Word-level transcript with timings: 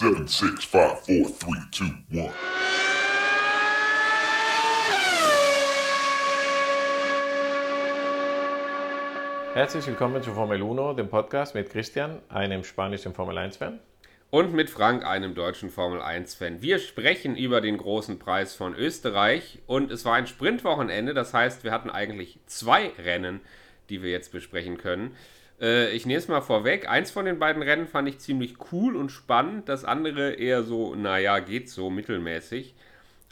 Seven, 0.00 0.26
six, 0.26 0.64
five, 0.64 0.98
four, 1.00 1.28
three, 1.28 1.60
two, 1.70 1.84
one. 2.10 2.32
Herzlich 9.52 9.86
willkommen 9.86 10.22
zu 10.22 10.32
Formel 10.32 10.62
1, 10.62 10.96
dem 10.96 11.10
Podcast 11.10 11.54
mit 11.54 11.68
Christian, 11.68 12.22
einem 12.30 12.64
spanischen 12.64 13.12
Formel 13.12 13.36
1-Fan. 13.36 13.78
Und 14.30 14.54
mit 14.54 14.70
Frank, 14.70 15.04
einem 15.04 15.34
deutschen 15.34 15.68
Formel 15.68 16.00
1-Fan. 16.00 16.62
Wir 16.62 16.78
sprechen 16.78 17.36
über 17.36 17.60
den 17.60 17.76
großen 17.76 18.18
Preis 18.18 18.54
von 18.54 18.74
Österreich 18.74 19.58
und 19.66 19.90
es 19.90 20.06
war 20.06 20.14
ein 20.14 20.26
Sprintwochenende, 20.26 21.12
das 21.12 21.34
heißt, 21.34 21.62
wir 21.62 21.72
hatten 21.72 21.90
eigentlich 21.90 22.38
zwei 22.46 22.92
Rennen, 22.98 23.42
die 23.90 24.02
wir 24.02 24.10
jetzt 24.10 24.32
besprechen 24.32 24.78
können. 24.78 25.14
Äh, 25.60 25.90
ich 25.90 26.06
nehme 26.06 26.18
es 26.18 26.28
mal 26.28 26.40
vorweg. 26.40 26.88
Eins 26.88 27.10
von 27.10 27.24
den 27.24 27.38
beiden 27.38 27.62
Rennen 27.62 27.86
fand 27.86 28.08
ich 28.08 28.18
ziemlich 28.18 28.56
cool 28.72 28.96
und 28.96 29.10
spannend. 29.10 29.68
Das 29.68 29.84
andere 29.84 30.32
eher 30.32 30.62
so, 30.62 30.94
naja, 30.94 31.38
geht 31.40 31.68
so 31.68 31.90
mittelmäßig. 31.90 32.74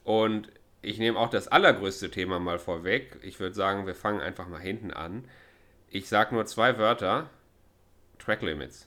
Und 0.04 0.50
ich 0.82 0.98
nehme 0.98 1.18
auch 1.18 1.30
das 1.30 1.48
allergrößte 1.48 2.10
Thema 2.10 2.38
mal 2.38 2.58
vorweg. 2.58 3.18
Ich 3.22 3.40
würde 3.40 3.54
sagen, 3.54 3.86
wir 3.86 3.94
fangen 3.94 4.20
einfach 4.20 4.48
mal 4.48 4.60
hinten 4.60 4.92
an. 4.92 5.24
Ich 5.90 6.08
sage 6.08 6.34
nur 6.34 6.46
zwei 6.46 6.78
Wörter. 6.78 7.30
Track 8.18 8.42
Limits. 8.42 8.86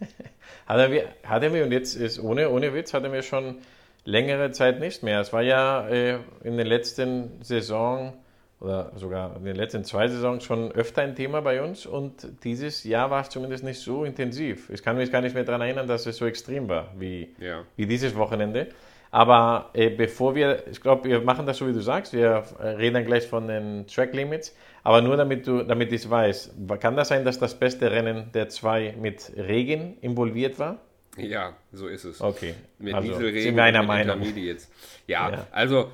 hat, 0.66 0.78
er 0.78 0.88
mir, 0.88 1.08
hat 1.24 1.42
er 1.42 1.50
mir, 1.50 1.64
und 1.64 1.72
jetzt 1.72 1.94
ist 1.94 2.18
ohne, 2.18 2.50
ohne 2.50 2.74
Witz, 2.74 2.94
hat 2.94 3.04
er 3.04 3.10
mir 3.10 3.22
schon 3.22 3.58
längere 4.04 4.50
Zeit 4.50 4.80
nicht 4.80 5.02
mehr. 5.02 5.20
Es 5.20 5.32
war 5.32 5.42
ja 5.42 5.88
äh, 5.88 6.18
in 6.42 6.56
den 6.56 6.66
letzten 6.66 7.42
Saison 7.42 8.14
oder 8.60 8.92
sogar 8.96 9.36
in 9.36 9.44
den 9.44 9.56
letzten 9.56 9.84
zwei 9.84 10.06
Saisons 10.06 10.44
schon 10.44 10.70
öfter 10.72 11.02
ein 11.02 11.16
Thema 11.16 11.40
bei 11.40 11.62
uns 11.62 11.86
und 11.86 12.44
dieses 12.44 12.84
Jahr 12.84 13.10
war 13.10 13.22
es 13.22 13.30
zumindest 13.30 13.64
nicht 13.64 13.80
so 13.80 14.04
intensiv. 14.04 14.68
Ich 14.70 14.82
kann 14.82 14.96
mich 14.96 15.10
gar 15.10 15.22
nicht 15.22 15.34
mehr 15.34 15.44
daran 15.44 15.62
erinnern, 15.62 15.86
dass 15.86 16.06
es 16.06 16.18
so 16.18 16.26
extrem 16.26 16.68
war 16.68 16.88
wie, 16.98 17.34
ja. 17.38 17.64
wie 17.76 17.86
dieses 17.86 18.14
Wochenende. 18.14 18.68
Aber 19.10 19.70
äh, 19.72 19.90
bevor 19.90 20.34
wir, 20.34 20.68
ich 20.70 20.80
glaube, 20.80 21.08
wir 21.08 21.20
machen 21.20 21.44
das 21.46 21.58
so, 21.58 21.66
wie 21.66 21.72
du 21.72 21.80
sagst, 21.80 22.12
wir 22.12 22.44
äh, 22.60 22.68
reden 22.68 22.94
dann 22.94 23.06
gleich 23.06 23.26
von 23.26 23.48
den 23.48 23.86
Track 23.86 24.14
Limits, 24.14 24.54
aber 24.84 25.02
nur 25.02 25.16
damit 25.16 25.46
du, 25.46 25.62
damit 25.62 25.92
ich 25.92 26.08
weiß, 26.08 26.54
kann 26.78 26.96
das 26.96 27.08
sein, 27.08 27.24
dass 27.24 27.38
das 27.38 27.58
beste 27.58 27.90
Rennen 27.90 28.30
der 28.32 28.48
zwei 28.50 28.94
mit 29.00 29.32
Regen 29.36 29.96
involviert 30.00 30.58
war? 30.58 30.78
Ja, 31.16 31.56
so 31.72 31.88
ist 31.88 32.04
es. 32.04 32.20
Okay. 32.20 32.54
Mit 32.78 32.94
also, 32.94 33.08
Nieselregen 33.08 33.42
sind 33.42 33.56
wir 33.56 33.64
einer 33.64 33.82
Meinung. 33.82 34.22
Ja, 35.06 35.30
ja, 35.30 35.46
also 35.50 35.90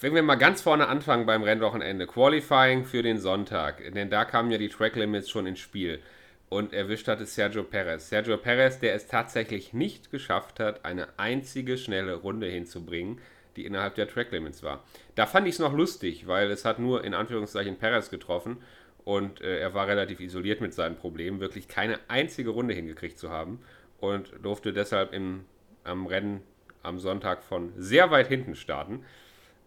wenn 0.00 0.14
wir 0.14 0.22
mal 0.22 0.34
ganz 0.34 0.62
vorne 0.62 0.88
anfangen 0.88 1.26
beim 1.26 1.42
Rennwochenende. 1.42 2.06
Qualifying 2.06 2.84
für 2.84 3.02
den 3.02 3.18
Sonntag, 3.18 3.82
denn 3.94 4.10
da 4.10 4.24
kamen 4.24 4.50
ja 4.50 4.58
die 4.58 4.68
Track 4.68 4.96
Limits 4.96 5.30
schon 5.30 5.46
ins 5.46 5.60
Spiel. 5.60 6.00
Und 6.48 6.72
erwischt 6.72 7.08
hatte 7.08 7.26
Sergio 7.26 7.62
Perez. 7.62 8.08
Sergio 8.08 8.38
Perez, 8.38 8.78
der 8.78 8.94
es 8.94 9.06
tatsächlich 9.06 9.74
nicht 9.74 10.10
geschafft 10.10 10.60
hat, 10.60 10.84
eine 10.84 11.06
einzige 11.18 11.76
schnelle 11.76 12.14
Runde 12.14 12.46
hinzubringen, 12.46 13.20
die 13.56 13.66
innerhalb 13.66 13.96
der 13.96 14.08
Track 14.08 14.32
Limits 14.32 14.62
war. 14.62 14.82
Da 15.14 15.26
fand 15.26 15.46
ich 15.46 15.54
es 15.54 15.58
noch 15.58 15.74
lustig, 15.74 16.26
weil 16.26 16.50
es 16.50 16.64
hat 16.64 16.78
nur 16.78 17.04
in 17.04 17.12
Anführungszeichen 17.12 17.76
Perez 17.76 18.08
getroffen 18.08 18.56
und 19.04 19.42
äh, 19.42 19.58
er 19.58 19.74
war 19.74 19.88
relativ 19.88 20.20
isoliert 20.20 20.62
mit 20.62 20.72
seinen 20.72 20.96
Problemen, 20.96 21.40
wirklich 21.40 21.68
keine 21.68 21.98
einzige 22.08 22.50
Runde 22.50 22.72
hingekriegt 22.72 23.18
zu 23.18 23.30
haben 23.30 23.60
und 24.00 24.32
durfte 24.42 24.72
deshalb 24.72 25.12
im, 25.12 25.44
am 25.84 26.06
Rennen 26.06 26.42
am 26.82 26.98
Sonntag 26.98 27.42
von 27.42 27.72
sehr 27.76 28.10
weit 28.10 28.28
hinten 28.28 28.54
starten, 28.54 29.04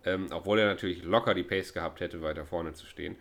ähm, 0.05 0.27
obwohl 0.31 0.59
er 0.59 0.67
natürlich 0.67 1.03
locker 1.03 1.33
die 1.33 1.43
Pace 1.43 1.73
gehabt 1.73 1.99
hätte, 1.99 2.21
weiter 2.21 2.45
vorne 2.45 2.73
zu 2.73 2.85
stehen. 2.85 3.15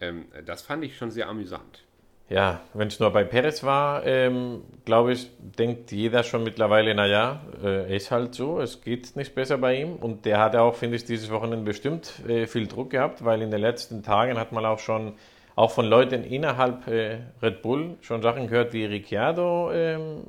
Ähm, 0.00 0.26
das 0.44 0.62
fand 0.62 0.84
ich 0.84 0.96
schon 0.96 1.10
sehr 1.10 1.28
amüsant. 1.28 1.84
Ja, 2.30 2.60
wenn 2.74 2.86
es 2.86 3.00
nur 3.00 3.10
bei 3.10 3.24
Perez 3.24 3.64
war, 3.64 4.06
ähm, 4.06 4.62
glaube 4.84 5.12
ich, 5.12 5.28
denkt 5.40 5.90
jeder 5.90 6.22
schon 6.22 6.44
mittlerweile, 6.44 6.94
naja, 6.94 7.40
äh, 7.60 7.96
ist 7.96 8.12
halt 8.12 8.36
so, 8.36 8.60
es 8.60 8.82
geht 8.82 9.16
nicht 9.16 9.34
besser 9.34 9.58
bei 9.58 9.74
ihm. 9.74 9.96
Und 9.96 10.26
der 10.26 10.38
hat 10.38 10.54
auch, 10.54 10.76
finde 10.76 10.94
ich, 10.94 11.04
dieses 11.04 11.32
Wochenende 11.32 11.64
bestimmt 11.64 12.22
äh, 12.28 12.46
viel 12.46 12.68
Druck 12.68 12.90
gehabt, 12.90 13.24
weil 13.24 13.42
in 13.42 13.50
den 13.50 13.60
letzten 13.60 14.04
Tagen 14.04 14.38
hat 14.38 14.52
man 14.52 14.64
auch 14.64 14.78
schon, 14.78 15.14
auch 15.56 15.72
von 15.72 15.86
Leuten 15.86 16.22
innerhalb 16.22 16.86
äh, 16.86 17.18
Red 17.42 17.62
Bull, 17.62 17.96
schon 18.00 18.22
Sachen 18.22 18.46
gehört 18.46 18.72
wie 18.74 18.84
Ricciardo 18.84 19.72
ähm, 19.72 20.22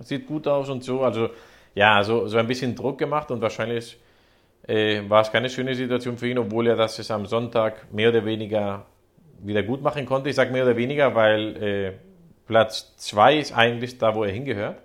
sieht 0.00 0.26
gut 0.26 0.46
aus 0.46 0.68
und 0.68 0.84
so. 0.84 1.02
Also 1.02 1.30
ja, 1.74 2.02
so, 2.02 2.26
so 2.26 2.38
ein 2.38 2.46
bisschen 2.46 2.74
Druck 2.74 2.98
gemacht 2.98 3.30
und 3.30 3.40
wahrscheinlich 3.40 3.98
äh, 4.66 5.02
war 5.08 5.22
es 5.22 5.32
keine 5.32 5.50
schöne 5.50 5.74
Situation 5.74 6.18
für 6.18 6.28
ihn, 6.28 6.38
obwohl 6.38 6.66
er 6.66 6.76
das 6.76 6.98
es 6.98 7.10
am 7.10 7.26
Sonntag 7.26 7.92
mehr 7.92 8.10
oder 8.10 8.24
weniger 8.24 8.86
wieder 9.40 9.62
gut 9.62 9.82
machen 9.82 10.06
konnte. 10.06 10.28
Ich 10.30 10.36
sage 10.36 10.52
mehr 10.52 10.64
oder 10.64 10.76
weniger, 10.76 11.14
weil 11.14 11.62
äh, 11.62 11.92
Platz 12.46 12.96
2 12.96 13.38
ist 13.38 13.52
eigentlich 13.56 13.98
da, 13.98 14.14
wo 14.14 14.24
er 14.24 14.32
hingehört. 14.32 14.82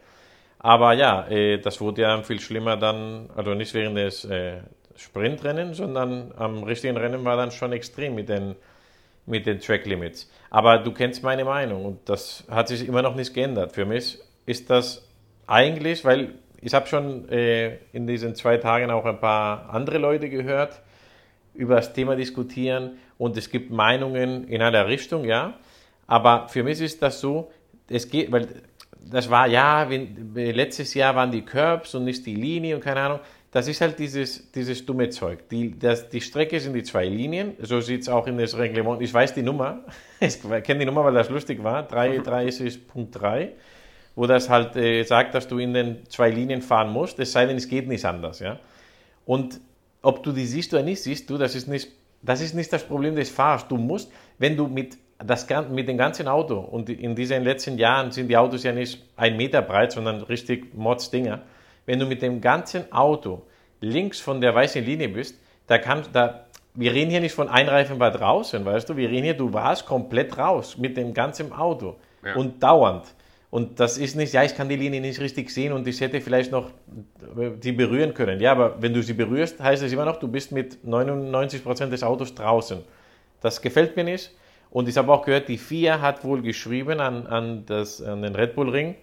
Aber 0.59 0.93
ja, 0.93 1.27
äh, 1.27 1.57
das 1.57 1.81
wurde 1.81 2.03
ja 2.03 2.21
viel 2.23 2.39
schlimmer 2.39 2.77
dann, 2.77 3.29
also 3.35 3.53
nicht 3.53 3.73
während 3.73 3.97
des 3.97 4.25
äh, 4.25 4.61
Sprintrennen, 4.95 5.73
sondern 5.73 6.31
am 6.37 6.63
richtigen 6.63 6.95
Rennen 6.97 7.25
war 7.25 7.35
dann 7.35 7.51
schon 7.51 7.73
extrem 7.73 8.15
mit 8.15 8.29
den, 8.29 8.55
mit 9.25 9.45
den 9.45 9.59
Track 9.59 9.85
Limits. 9.85 10.31
Aber 10.49 10.77
du 10.77 10.93
kennst 10.93 11.23
meine 11.23 11.43
Meinung 11.43 11.85
und 11.85 12.09
das 12.09 12.45
hat 12.49 12.67
sich 12.67 12.87
immer 12.87 13.01
noch 13.01 13.15
nicht 13.15 13.33
geändert. 13.33 13.73
Für 13.73 13.85
mich 13.85 14.19
ist 14.45 14.69
das 14.69 15.07
eigentlich, 15.47 16.03
weil 16.05 16.35
ich 16.61 16.73
habe 16.73 16.87
schon 16.87 17.27
äh, 17.29 17.77
in 17.91 18.07
diesen 18.07 18.35
zwei 18.35 18.57
Tagen 18.57 18.89
auch 18.89 19.05
ein 19.05 19.19
paar 19.19 19.69
andere 19.69 19.97
Leute 19.97 20.29
gehört 20.29 20.81
über 21.53 21.75
das 21.75 21.93
Thema 21.93 22.15
diskutieren 22.15 22.97
und 23.17 23.37
es 23.37 23.49
gibt 23.49 23.69
Meinungen 23.69 24.47
in 24.47 24.61
einer 24.61 24.87
Richtung, 24.87 25.25
ja. 25.25 25.59
Aber 26.07 26.47
für 26.47 26.63
mich 26.63 26.81
ist 26.81 27.01
das 27.01 27.19
so, 27.19 27.51
es 27.89 28.09
geht, 28.09 28.31
weil 28.31 28.47
das 29.05 29.29
war 29.29 29.47
ja, 29.47 29.89
wenn, 29.89 30.33
letztes 30.33 30.93
Jahr 30.93 31.15
waren 31.15 31.31
die 31.31 31.43
Curbs 31.43 31.95
und 31.95 32.05
nicht 32.05 32.25
die 32.25 32.35
Linie 32.35 32.75
und 32.75 32.81
keine 32.81 33.01
Ahnung. 33.01 33.19
Das 33.51 33.67
ist 33.67 33.81
halt 33.81 33.99
dieses, 33.99 34.51
dieses 34.51 34.83
dumme 34.83 35.09
Zeug. 35.09 35.47
Die, 35.49 35.77
das, 35.77 36.09
die 36.09 36.21
Strecke 36.21 36.59
sind 36.59 36.73
die 36.73 36.81
zwei 36.81 37.05
Linien, 37.05 37.53
so 37.61 37.81
sieht 37.81 38.01
es 38.01 38.09
auch 38.09 38.25
in 38.25 38.37
das 38.39 38.57
Reglement. 38.57 38.99
Ich 39.01 39.13
weiß 39.13 39.35
die 39.35 39.43
Nummer, 39.43 39.81
ich 40.19 40.41
kenne 40.41 40.79
die 40.79 40.85
Nummer, 40.85 41.03
weil 41.03 41.13
das 41.13 41.29
lustig 41.29 41.63
war, 41.63 41.87
330.3 41.87 43.49
wo 44.15 44.27
das 44.27 44.49
halt 44.49 44.75
äh, 44.75 45.03
sagt, 45.03 45.33
dass 45.33 45.47
du 45.47 45.57
in 45.57 45.73
den 45.73 46.05
zwei 46.09 46.29
Linien 46.29 46.61
fahren 46.61 46.91
musst, 46.91 47.19
es 47.19 47.31
sei 47.31 47.45
denn, 47.45 47.57
es 47.57 47.67
geht 47.67 47.87
nicht 47.87 48.05
anders. 48.05 48.39
Ja? 48.39 48.59
Und 49.25 49.59
ob 50.01 50.23
du 50.23 50.31
die 50.31 50.45
siehst 50.45 50.73
oder 50.73 50.83
nicht 50.83 51.01
siehst, 51.01 51.29
du, 51.29 51.37
das 51.37 51.55
ist 51.55 51.67
nicht, 51.67 51.89
das 52.21 52.41
ist 52.41 52.53
nicht 52.53 52.71
das 52.71 52.83
Problem 52.83 53.15
des 53.15 53.29
Fahrers. 53.29 53.67
Du 53.67 53.77
musst, 53.77 54.11
wenn 54.37 54.55
du 54.55 54.67
mit, 54.67 54.97
das, 55.17 55.47
mit 55.69 55.87
dem 55.87 55.97
ganzen 55.97 56.27
Auto, 56.27 56.59
und 56.59 56.89
in 56.89 57.15
diesen 57.15 57.43
letzten 57.43 57.77
Jahren 57.77 58.11
sind 58.11 58.27
die 58.27 58.37
Autos 58.37 58.63
ja 58.63 58.71
nicht 58.71 59.03
ein 59.15 59.37
Meter 59.37 59.61
breit, 59.61 59.91
sondern 59.93 60.21
richtig 60.21 60.73
Mods-Dinger, 60.75 61.41
wenn 61.85 61.99
du 61.99 62.05
mit 62.05 62.21
dem 62.21 62.39
ganzen 62.39 62.91
Auto 62.91 63.43
links 63.81 64.19
von 64.19 64.39
der 64.39 64.53
weißen 64.55 64.83
Linie 64.83 65.09
bist, 65.09 65.37
da 65.67 65.77
kannst, 65.77 66.11
da, 66.13 66.45
wir 66.73 66.93
reden 66.93 67.11
hier 67.11 67.21
nicht 67.21 67.33
von 67.33 67.49
ein 67.49 67.67
Reifen 67.67 67.99
war 67.99 68.11
draußen, 68.11 68.63
weißt 68.63 68.89
du, 68.89 68.97
wir 68.97 69.09
reden 69.09 69.23
hier, 69.23 69.33
du 69.33 69.53
warst 69.53 69.85
komplett 69.85 70.37
raus 70.37 70.77
mit 70.77 70.97
dem 70.97 71.13
ganzen 71.13 71.51
Auto 71.51 71.95
ja. 72.23 72.35
und 72.35 72.61
dauernd. 72.61 73.13
Und 73.53 73.79
das 73.79 73.99
ist 73.99 74.15
nicht, 74.15 74.33
ja, 74.33 74.43
ich 74.43 74.55
kann 74.55 74.67
die 74.67 74.75
Linie 74.75 74.99
nicht 74.99 75.19
richtig 75.19 75.51
sehen 75.51 75.73
und 75.73 75.87
ich 75.87 76.01
hätte 76.01 76.21
vielleicht 76.21 76.51
noch 76.51 76.71
die 77.63 77.71
berühren 77.71 78.15
können. 78.15 78.39
Ja, 78.39 78.51
aber 78.51 78.81
wenn 78.81 78.95
du 78.95 79.03
sie 79.03 79.13
berührst, 79.13 79.59
heißt 79.59 79.83
es 79.83 79.93
immer 79.93 80.05
noch, 80.05 80.17
du 80.17 80.27
bist 80.27 80.51
mit 80.51 80.79
99% 80.83 81.89
des 81.89 82.01
Autos 82.01 82.33
draußen. 82.33 82.79
Das 83.41 83.61
gefällt 83.61 83.95
mir 83.95 84.05
nicht. 84.05 84.31
Und 84.71 84.89
ich 84.89 84.97
habe 84.97 85.13
auch 85.13 85.23
gehört, 85.23 85.49
die 85.49 85.59
FIA 85.59 86.01
hat 86.01 86.23
wohl 86.23 86.41
geschrieben 86.41 86.99
an, 86.99 87.27
an, 87.27 87.63
das, 87.67 88.01
an 88.01 88.23
den 88.23 88.33
Red 88.33 88.55
Bull 88.55 88.69
Ring, 88.69 88.95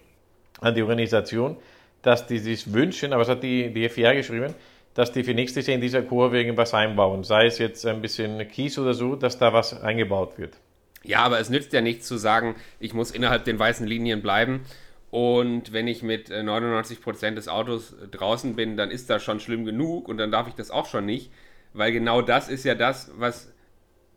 an 0.59 0.75
die 0.75 0.81
Organisation, 0.81 1.55
dass 2.01 2.27
die 2.27 2.39
sich 2.39 2.73
wünschen, 2.73 3.13
aber 3.13 3.21
es 3.21 3.29
hat 3.29 3.43
die, 3.43 3.73
die 3.73 3.87
FIA 3.87 4.11
geschrieben, 4.15 4.53
dass 4.95 5.13
die 5.13 5.23
für 5.23 5.33
nächstes 5.33 5.65
Jahr 5.67 5.75
in 5.75 5.81
dieser 5.81 6.01
Kurve 6.01 6.37
irgendwas 6.37 6.73
einbauen. 6.73 7.23
Sei 7.23 7.45
es 7.45 7.57
jetzt 7.57 7.85
ein 7.85 8.01
bisschen 8.01 8.45
Kies 8.49 8.77
oder 8.77 8.93
so, 8.93 9.15
dass 9.15 9.37
da 9.37 9.53
was 9.53 9.81
eingebaut 9.81 10.37
wird. 10.37 10.57
Ja, 11.03 11.19
aber 11.23 11.39
es 11.39 11.49
nützt 11.49 11.73
ja 11.73 11.81
nichts 11.81 12.07
zu 12.07 12.17
sagen, 12.17 12.55
ich 12.79 12.93
muss 12.93 13.11
innerhalb 13.11 13.43
den 13.45 13.57
weißen 13.57 13.87
Linien 13.87 14.21
bleiben. 14.21 14.61
Und 15.09 15.73
wenn 15.73 15.87
ich 15.87 16.03
mit 16.03 16.29
99% 16.29 17.25
äh, 17.25 17.35
des 17.35 17.47
Autos 17.47 17.95
draußen 18.11 18.55
bin, 18.55 18.77
dann 18.77 18.91
ist 18.91 19.09
das 19.09 19.23
schon 19.23 19.39
schlimm 19.39 19.65
genug 19.65 20.07
und 20.07 20.17
dann 20.17 20.31
darf 20.31 20.47
ich 20.47 20.53
das 20.53 20.71
auch 20.71 20.85
schon 20.85 21.05
nicht, 21.05 21.31
weil 21.73 21.91
genau 21.91 22.21
das 22.21 22.47
ist 22.47 22.63
ja 22.63 22.75
das, 22.75 23.11
was 23.17 23.51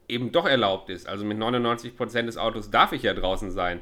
eben 0.09 0.31
doch 0.31 0.47
erlaubt 0.47 0.91
ist. 0.91 1.09
Also 1.09 1.25
mit 1.25 1.39
99% 1.39 2.23
des 2.27 2.37
Autos 2.37 2.71
darf 2.71 2.93
ich 2.93 3.03
ja 3.03 3.15
draußen 3.15 3.51
sein. 3.51 3.81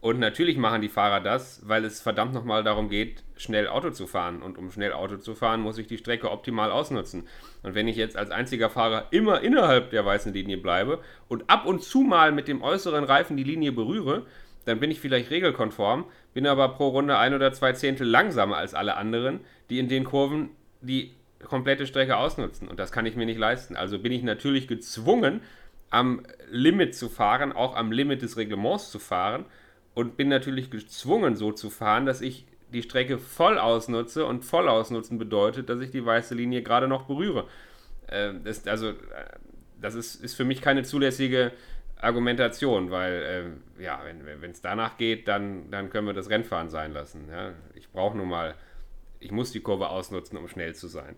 Und 0.00 0.18
natürlich 0.18 0.56
machen 0.56 0.80
die 0.80 0.88
Fahrer 0.88 1.20
das, 1.20 1.60
weil 1.66 1.84
es 1.84 2.00
verdammt 2.00 2.32
nochmal 2.32 2.64
darum 2.64 2.88
geht, 2.88 3.22
schnell 3.36 3.68
Auto 3.68 3.90
zu 3.90 4.06
fahren. 4.06 4.40
Und 4.40 4.56
um 4.56 4.70
schnell 4.70 4.94
Auto 4.94 5.16
zu 5.18 5.34
fahren, 5.34 5.60
muss 5.60 5.76
ich 5.76 5.88
die 5.88 5.98
Strecke 5.98 6.30
optimal 6.30 6.70
ausnutzen. 6.70 7.28
Und 7.62 7.74
wenn 7.74 7.86
ich 7.86 7.96
jetzt 7.96 8.16
als 8.16 8.30
einziger 8.30 8.70
Fahrer 8.70 9.08
immer 9.10 9.42
innerhalb 9.42 9.90
der 9.90 10.06
weißen 10.06 10.32
Linie 10.32 10.56
bleibe 10.56 11.00
und 11.28 11.50
ab 11.50 11.66
und 11.66 11.82
zu 11.82 12.00
mal 12.00 12.32
mit 12.32 12.48
dem 12.48 12.62
äußeren 12.62 13.04
Reifen 13.04 13.36
die 13.36 13.44
Linie 13.44 13.72
berühre, 13.72 14.24
dann 14.64 14.80
bin 14.80 14.90
ich 14.90 15.00
vielleicht 15.00 15.30
regelkonform, 15.30 16.06
bin 16.32 16.46
aber 16.46 16.68
pro 16.70 16.88
Runde 16.88 17.18
ein 17.18 17.34
oder 17.34 17.52
zwei 17.52 17.72
Zehntel 17.72 18.06
langsamer 18.06 18.56
als 18.56 18.74
alle 18.74 18.96
anderen, 18.96 19.40
die 19.68 19.78
in 19.78 19.88
den 19.88 20.04
Kurven 20.04 20.50
die 20.80 21.12
komplette 21.44 21.86
Strecke 21.86 22.16
ausnutzen. 22.16 22.68
Und 22.68 22.78
das 22.78 22.92
kann 22.92 23.04
ich 23.04 23.16
mir 23.16 23.26
nicht 23.26 23.38
leisten. 23.38 23.76
Also 23.76 23.98
bin 23.98 24.12
ich 24.12 24.22
natürlich 24.22 24.66
gezwungen, 24.66 25.42
am 25.90 26.22
Limit 26.50 26.94
zu 26.94 27.08
fahren, 27.10 27.52
auch 27.52 27.74
am 27.76 27.92
Limit 27.92 28.22
des 28.22 28.38
Reglements 28.38 28.90
zu 28.90 28.98
fahren 28.98 29.44
und 29.94 30.16
bin 30.16 30.28
natürlich 30.28 30.70
gezwungen, 30.70 31.36
so 31.36 31.52
zu 31.52 31.70
fahren, 31.70 32.06
dass 32.06 32.20
ich 32.20 32.46
die 32.72 32.82
Strecke 32.82 33.18
voll 33.18 33.58
ausnutze 33.58 34.24
und 34.24 34.44
voll 34.44 34.68
ausnutzen 34.68 35.18
bedeutet, 35.18 35.68
dass 35.68 35.80
ich 35.80 35.90
die 35.90 36.04
weiße 36.04 36.34
Linie 36.34 36.62
gerade 36.62 36.88
noch 36.88 37.02
berühre. 37.04 37.46
Äh, 38.06 38.34
das, 38.44 38.66
also, 38.66 38.90
äh, 38.90 38.94
das 39.80 39.94
ist, 39.94 40.16
ist 40.16 40.34
für 40.34 40.44
mich 40.44 40.60
keine 40.62 40.84
zulässige 40.84 41.52
Argumentation, 42.00 42.90
weil, 42.90 43.58
äh, 43.78 43.82
ja, 43.82 44.00
wenn 44.40 44.50
es 44.50 44.60
danach 44.60 44.96
geht, 44.96 45.28
dann, 45.28 45.70
dann 45.70 45.90
können 45.90 46.06
wir 46.06 46.14
das 46.14 46.30
Rennfahren 46.30 46.70
sein 46.70 46.92
lassen. 46.92 47.28
Ja? 47.30 47.52
Ich 47.74 47.90
brauche 47.90 48.16
nun 48.16 48.28
mal, 48.28 48.54
ich 49.18 49.32
muss 49.32 49.52
die 49.52 49.60
Kurve 49.60 49.90
ausnutzen, 49.90 50.38
um 50.38 50.48
schnell 50.48 50.74
zu 50.74 50.88
sein. 50.88 51.16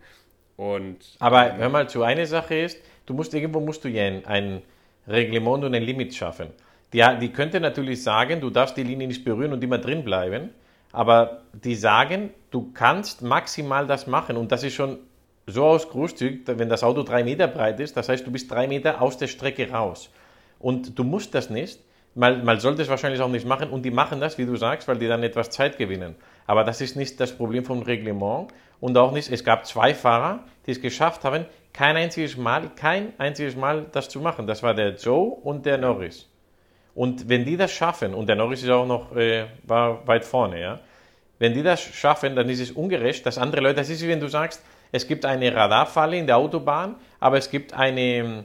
Und, 0.57 1.17
Aber 1.19 1.51
ähm, 1.51 1.57
hör 1.59 1.69
mal 1.69 1.89
zu, 1.89 2.03
eine 2.03 2.27
Sache 2.27 2.57
ist, 2.57 2.81
du 3.07 3.15
musst 3.15 3.33
irgendwo 3.35 3.61
musst 3.61 3.85
du 3.85 3.89
ja 3.89 4.05
ein, 4.05 4.25
ein 4.27 4.63
Reglement 5.07 5.65
und 5.65 5.75
ein 5.75 5.83
Limit 5.83 6.15
schaffen. 6.15 6.51
Die, 6.93 7.03
die 7.21 7.33
könnte 7.33 7.61
natürlich 7.61 8.03
sagen, 8.03 8.41
du 8.41 8.51
darfst 8.51 8.77
die 8.77 8.83
Linie 8.83 9.09
nicht 9.09 9.25
berühren 9.25 9.53
und 9.53 9.65
immer 9.65 9.79
drin 9.79 10.05
bleiben, 10.05 10.51
aber 10.93 11.43
die 11.53 11.75
sagen, 11.75 12.31
du 12.51 12.71
kannst 12.73 13.23
maximal 13.23 13.87
das 13.87 14.07
machen 14.07 14.37
und 14.37 14.53
das 14.53 14.63
ist 14.63 14.75
schon 14.75 14.99
so 15.47 15.65
ausgroßzügig, 15.65 16.43
wenn 16.47 16.69
das 16.69 16.85
Auto 16.85 17.03
drei 17.03 17.25
Meter 17.25 17.49
breit 17.49 17.81
ist, 17.81 17.97
das 17.97 18.09
heißt, 18.09 18.27
du 18.27 18.31
bist 18.31 18.51
drei 18.51 18.67
Meter 18.67 19.01
aus 19.01 19.17
der 19.17 19.27
Strecke 19.27 19.71
raus. 19.71 20.11
Und 20.59 20.99
du 20.99 21.03
musst 21.03 21.35
das 21.35 21.51
nicht, 21.51 21.81
man, 22.15 22.45
man 22.45 22.61
sollte 22.61 22.83
es 22.83 22.89
wahrscheinlich 22.89 23.23
auch 23.23 23.29
nicht 23.29 23.47
machen 23.47 23.71
und 23.71 23.83
die 23.83 23.91
machen 23.91 24.21
das, 24.21 24.37
wie 24.37 24.45
du 24.45 24.57
sagst, 24.57 24.87
weil 24.87 24.99
die 24.99 25.09
dann 25.09 25.23
etwas 25.23 25.51
Zeit 25.51 25.79
gewinnen. 25.79 26.15
Aber 26.47 26.63
das 26.63 26.81
ist 26.81 26.95
nicht 26.95 27.19
das 27.19 27.33
Problem 27.37 27.65
vom 27.65 27.83
Reglement 27.83 28.53
und 28.81 28.97
auch 28.99 29.13
nicht, 29.13 29.31
es 29.33 29.45
gab 29.45 29.67
zwei 29.67 29.95
Fahrer, 29.95 30.45
die 30.67 30.73
es 30.73 30.81
geschafft 30.81 31.25
haben, 31.25 31.47
kein 31.73 31.97
einziges 31.97 32.37
Mal, 32.37 32.71
kein 32.77 33.15
einziges 33.19 33.57
Mal 33.57 33.87
das 33.93 34.11
zu 34.11 34.21
machen. 34.21 34.47
Das 34.47 34.63
war 34.63 34.75
der 34.75 34.95
Joe 34.97 35.31
und 35.43 35.65
der 35.65 35.79
Norris. 35.79 36.29
Und 36.95 37.29
wenn 37.29 37.45
die 37.45 37.57
das 37.57 37.73
schaffen, 37.73 38.15
und 38.15 38.29
der 38.29 38.37
Norris 38.37 38.63
ist 38.63 38.71
auch 38.71 38.87
noch, 38.87 39.17
äh, 39.17 39.47
war 39.65 40.07
weit 40.07 40.25
vorne, 40.25 40.61
ja, 40.61 40.81
wenn 41.39 41.55
die 41.55 41.63
das 41.63 41.83
schaffen, 41.83 42.37
dann 42.37 42.49
ist 42.49 42.61
es 42.61 42.71
ungerecht, 42.71 43.27
dass 43.27 43.39
andere 43.39 43.63
Leute, 43.63 43.77
das 43.77 43.91
ist 43.91 44.03
wie 44.03 44.09
wenn 44.09 44.21
du 44.21 44.29
sagst, 44.29 44.63
es 44.93 45.09
gibt 45.09 45.25
eine 45.25 45.55
Radarfalle 45.55 46.17
in 46.17 46.27
der 46.27 46.37
Autobahn, 46.37 46.97
aber 47.19 47.39
es 47.39 47.51
gibt 47.51 47.73
eine, 47.73 48.45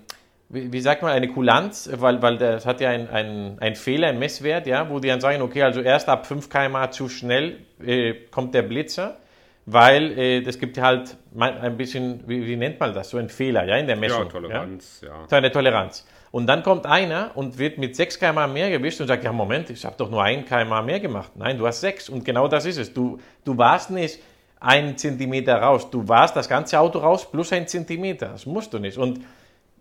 wie, 0.50 0.72
wie 0.72 0.80
sagt 0.80 1.02
man, 1.02 1.12
eine 1.12 1.28
Kulanz, 1.28 1.90
weil, 1.94 2.22
weil 2.22 2.38
das 2.38 2.66
hat 2.66 2.80
ja 2.80 2.90
ein, 2.90 3.10
ein, 3.10 3.58
ein 3.60 3.76
Fehler, 3.76 4.08
ein 4.08 4.18
Messwert, 4.18 4.66
ja, 4.66 4.90
wo 4.90 5.00
die 5.00 5.10
dann 5.10 5.20
sagen, 5.20 5.42
okay, 5.42 5.62
also 5.62 5.82
erst 5.82 6.08
ab 6.08 6.26
5 6.26 6.50
km 6.50 6.92
zu 6.92 7.10
schnell 7.10 7.60
äh, 7.86 8.14
kommt 8.32 8.56
der 8.56 8.64
Blitzer, 8.64 9.18
weil 9.66 10.18
äh, 10.18 10.42
das 10.42 10.58
gibt 10.58 10.80
halt 10.80 11.18
ein 11.38 11.76
bisschen, 11.76 12.24
wie, 12.28 12.48
wie, 12.48 12.56
nennt 12.56 12.80
man 12.80 12.94
das, 12.94 13.10
so 13.10 13.18
ein 13.18 13.28
Fehler, 13.28 13.66
ja, 13.66 13.76
in 13.76 13.88
der 13.88 13.98
Messung. 13.98 14.24
Ja, 14.24 14.32
Toleranz, 14.32 15.02
ja. 15.04 15.10
ja. 15.10 15.28
So 15.30 15.36
eine 15.36 15.52
Toleranz. 15.52 16.08
Und 16.32 16.48
dann 16.48 16.64
kommt 16.64 16.86
einer 16.86 17.32
und 17.36 17.58
wird 17.58 17.78
mit 17.78 17.96
6 17.96 18.20
km 18.20 18.52
mehr 18.52 18.70
gewischt 18.70 19.00
und 19.02 19.08
sagt, 19.08 19.24
ja 19.24 19.32
Moment, 19.32 19.70
ich 19.70 19.86
habe 19.86 19.96
doch 19.98 20.10
nur 20.10 20.24
1 20.24 20.48
km 20.48 20.86
mehr 20.86 21.00
gemacht. 21.00 21.32
Nein, 21.36 21.58
du 21.58 21.66
hast 21.66 21.82
6 21.82 22.10
und 22.10 22.26
genau 22.26 22.48
das 22.48 22.66
ist 22.66 22.78
es. 22.78 22.94
Du, 22.94 23.20
du 23.46 23.58
warst 23.58 23.92
nicht 23.92 24.20
ein 24.60 24.98
Zentimeter 24.98 25.56
raus, 25.56 25.90
du 25.90 26.08
warst 26.08 26.36
das 26.36 26.50
ganze 26.50 26.80
Auto 26.80 27.00
raus 27.00 27.30
plus 27.30 27.54
ein 27.54 27.68
Zentimeter. 27.68 28.30
Das 28.30 28.46
musst 28.46 28.74
du 28.74 28.80
nicht. 28.80 28.98
Und 28.98 29.22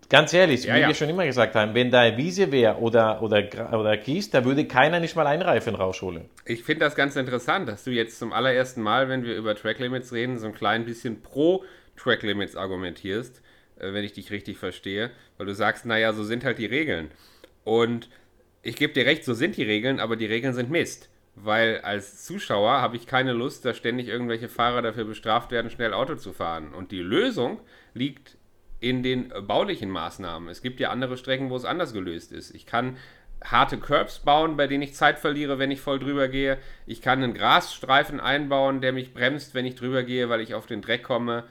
ganz 0.08 0.32
ehrlich, 0.32 0.64
ja, 0.64 0.74
wie 0.74 0.80
ja. 0.80 0.88
wir 0.88 0.94
schon 0.94 1.08
immer 1.08 1.26
gesagt 1.26 1.54
haben, 1.54 1.74
wenn 1.74 1.90
da 1.90 2.16
Wiese 2.16 2.52
wäre 2.52 2.76
oder, 2.76 3.22
oder, 3.22 3.42
oder 3.72 3.96
Kies, 3.96 4.30
da 4.30 4.44
würde 4.44 4.66
keiner 4.66 5.00
nicht 5.00 5.16
mal 5.16 5.26
einen 5.26 5.42
Reifen 5.42 5.74
rausholen. 5.74 6.26
Ich 6.44 6.62
finde 6.62 6.84
das 6.84 6.94
ganz 6.94 7.16
interessant, 7.16 7.68
dass 7.68 7.84
du 7.84 7.90
jetzt 7.90 8.18
zum 8.18 8.32
allerersten 8.32 8.82
Mal, 8.82 9.08
wenn 9.08 9.24
wir 9.24 9.34
über 9.34 9.54
Track 9.54 9.78
Limits 9.78 10.12
reden, 10.12 10.38
so 10.38 10.46
ein 10.46 10.54
klein 10.54 10.84
bisschen 10.84 11.22
pro 11.22 11.64
Track 11.96 12.22
Limits 12.22 12.56
argumentierst. 12.56 13.42
Äh, 13.78 13.92
wenn 13.92 14.04
ich 14.04 14.12
dich 14.12 14.30
richtig 14.30 14.58
verstehe, 14.58 15.10
weil 15.36 15.46
du 15.46 15.54
sagst, 15.54 15.86
naja, 15.86 16.12
so 16.12 16.24
sind 16.24 16.44
halt 16.44 16.58
die 16.58 16.66
Regeln. 16.66 17.10
Und 17.64 18.08
ich 18.62 18.76
gebe 18.76 18.92
dir 18.92 19.06
recht, 19.06 19.24
so 19.24 19.34
sind 19.34 19.56
die 19.56 19.62
Regeln, 19.62 20.00
aber 20.00 20.16
die 20.16 20.26
Regeln 20.26 20.54
sind 20.54 20.70
Mist. 20.70 21.08
Weil 21.34 21.80
als 21.80 22.24
Zuschauer 22.24 22.80
habe 22.80 22.96
ich 22.96 23.06
keine 23.06 23.32
Lust, 23.32 23.64
dass 23.64 23.76
ständig 23.76 24.08
irgendwelche 24.08 24.48
Fahrer 24.48 24.80
dafür 24.80 25.04
bestraft 25.04 25.50
werden, 25.50 25.70
schnell 25.70 25.92
Auto 25.92 26.14
zu 26.14 26.32
fahren. 26.32 26.72
Und 26.72 26.92
die 26.92 27.02
Lösung 27.02 27.60
liegt 27.92 28.38
in 28.80 29.02
den 29.02 29.32
baulichen 29.46 29.90
Maßnahmen. 29.90 30.48
Es 30.48 30.62
gibt 30.62 30.80
ja 30.80 30.90
andere 30.90 31.16
Strecken, 31.16 31.50
wo 31.50 31.56
es 31.56 31.64
anders 31.64 31.92
gelöst 31.92 32.32
ist. 32.32 32.54
Ich 32.54 32.64
kann 32.66 32.96
harte 33.44 33.78
Curbs 33.78 34.20
bauen, 34.20 34.56
bei 34.56 34.66
denen 34.66 34.82
ich 34.82 34.94
Zeit 34.94 35.18
verliere, 35.18 35.58
wenn 35.58 35.70
ich 35.70 35.80
voll 35.80 35.98
drüber 35.98 36.28
gehe. 36.28 36.58
Ich 36.86 37.02
kann 37.02 37.22
einen 37.22 37.34
Grasstreifen 37.34 38.18
einbauen, 38.18 38.80
der 38.80 38.92
mich 38.92 39.12
bremst, 39.12 39.54
wenn 39.54 39.66
ich 39.66 39.74
drüber 39.74 40.04
gehe, 40.04 40.30
weil 40.30 40.40
ich 40.40 40.54
auf 40.54 40.66
den 40.66 40.80
Dreck 40.80 41.02
komme. 41.02 41.44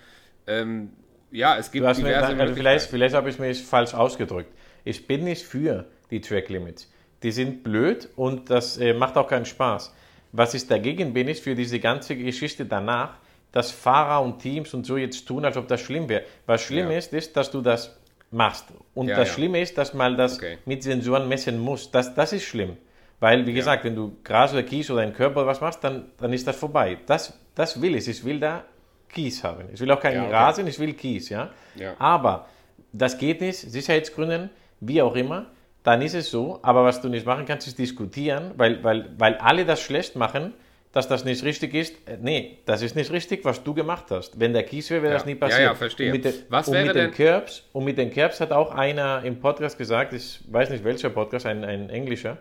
Ähm, 0.48 0.92
ja, 1.36 1.58
es 1.58 1.72
gibt 1.72 1.84
diverse 1.84 2.02
mir, 2.02 2.24
also 2.24 2.54
vielleicht, 2.54 2.90
vielleicht 2.90 3.16
habe 3.16 3.30
ich 3.30 3.40
mich 3.40 3.62
falsch 3.62 3.94
ausgedrückt. 3.94 4.52
Ich 4.84 5.06
bin 5.06 5.24
nicht 5.24 5.44
für 5.44 5.86
die 6.12 6.22
Track 6.22 6.50
Limits. 6.50 6.92
Die 7.24 7.32
sind 7.32 7.64
blöd 7.64 8.10
und 8.16 8.50
das 8.50 8.78
äh, 8.78 8.94
macht 8.94 9.18
auch 9.18 9.28
keinen 9.28 9.46
Spaß. 9.46 9.94
Was 10.32 10.54
ich 10.54 10.68
dagegen 10.68 11.14
bin, 11.14 11.28
ist 11.28 11.44
für 11.44 11.56
diese 11.56 11.80
ganze 11.80 12.16
Geschichte 12.16 12.66
danach, 12.66 13.18
dass 13.52 13.72
Fahrer 13.72 14.24
und 14.24 14.40
Teams 14.40 14.74
und 14.74 14.86
so 14.86 14.98
jetzt 14.98 15.26
tun, 15.28 15.46
als 15.46 15.58
ob 15.58 15.68
das 15.68 15.82
schlimm 15.82 16.10
wäre. 16.10 16.24
Was 16.46 16.62
schlimm 16.62 16.92
ja. 16.92 16.98
ist, 16.98 17.14
ist, 17.14 17.36
dass 17.38 17.52
du 17.52 17.62
das 17.62 17.98
machst. 18.32 18.66
Und 18.94 19.08
ja, 19.08 19.16
das 19.16 19.30
ja. 19.30 19.34
Schlimme 19.34 19.62
ist, 19.62 19.78
dass 19.78 19.94
man 19.94 20.18
das 20.18 20.38
okay. 20.38 20.58
mit 20.66 20.84
Sensoren 20.84 21.28
messen 21.28 21.60
muss. 21.60 21.90
Das, 21.90 22.14
das 22.14 22.34
ist 22.34 22.44
schlimm. 22.44 22.78
Weil, 23.20 23.46
wie 23.48 23.54
gesagt, 23.54 23.86
wenn 23.86 23.96
du 23.96 24.18
Gras 24.24 24.52
oder 24.52 24.64
Kies 24.64 24.92
oder 24.92 25.02
einen 25.02 25.14
Körper 25.14 25.38
oder 25.38 25.48
was 25.48 25.62
machst, 25.62 25.84
dann, 25.84 26.12
dann 26.18 26.34
ist 26.34 26.46
das 26.46 26.58
vorbei. 26.58 26.98
Das, 27.06 27.34
das 27.56 27.82
will 27.82 27.96
ich. 27.96 28.08
Ich 28.08 28.26
will 28.26 28.40
da 28.40 28.66
Kies 29.16 29.44
haben. 29.44 29.70
Ich 29.74 29.80
will 29.80 29.90
auch 29.90 30.00
keinen 30.00 30.16
ja, 30.16 30.24
okay. 30.26 30.34
Rasen, 30.34 30.68
ich 30.68 30.78
will 30.78 30.94
Kies, 30.94 31.30
ja? 31.30 31.50
ja. 31.76 31.96
Aber 31.98 32.48
das 32.92 33.18
geht 33.18 33.42
nicht, 33.42 33.58
Sicherheitsgründen, 33.58 34.50
wie 34.82 35.02
auch 35.02 35.16
immer, 35.16 35.48
dann 35.84 36.02
ist 36.02 36.14
es 36.14 36.30
so. 36.30 36.60
Aber 36.62 36.84
was 36.84 37.02
du 37.02 37.10
nicht 37.10 37.26
machen 37.26 37.46
kannst, 37.46 37.66
ist 37.66 37.80
diskutieren, 37.80 38.52
weil, 38.58 38.84
weil, 38.84 39.10
weil 39.18 39.36
alle 39.36 39.66
das 39.66 39.82
schlecht 39.82 40.16
machen, 40.16 40.54
dass 40.92 41.08
das 41.08 41.26
nicht 41.26 41.44
richtig 41.44 41.74
ist. 41.74 41.94
Äh, 42.08 42.18
nee, 42.22 42.60
das 42.66 42.82
ist 42.82 42.96
nicht 42.96 43.12
richtig, 43.12 43.44
was 43.44 43.64
du 43.64 43.74
gemacht 43.74 44.06
hast. 44.10 44.40
Wenn 44.40 44.54
der 44.54 44.64
Kies 44.64 44.90
wäre, 44.90 45.02
wäre 45.02 45.14
ja. 45.14 45.18
das 45.18 45.26
nie 45.26 45.36
passiert. 45.36 45.60
Ja, 45.60 45.68
ja, 45.68 45.76
verstehe. 45.76 46.08
Und 46.08 46.14
mit, 46.14 46.26
den, 46.26 46.34
was 46.50 46.68
und 46.68 46.74
mit 46.74 46.88
denn? 46.88 46.96
den 46.96 47.12
Curbs, 47.12 47.64
und 47.74 47.84
mit 47.84 47.98
den 47.98 48.12
Curbs 48.12 48.40
hat 48.40 48.52
auch 48.52 48.74
einer 48.74 49.24
im 49.24 49.40
Podcast 49.40 49.78
gesagt, 49.78 50.14
ich 50.14 50.40
weiß 50.48 50.70
nicht 50.70 50.84
welcher 50.84 51.10
Podcast, 51.10 51.46
ein, 51.46 51.64
ein 51.64 51.90
englischer, 51.90 52.38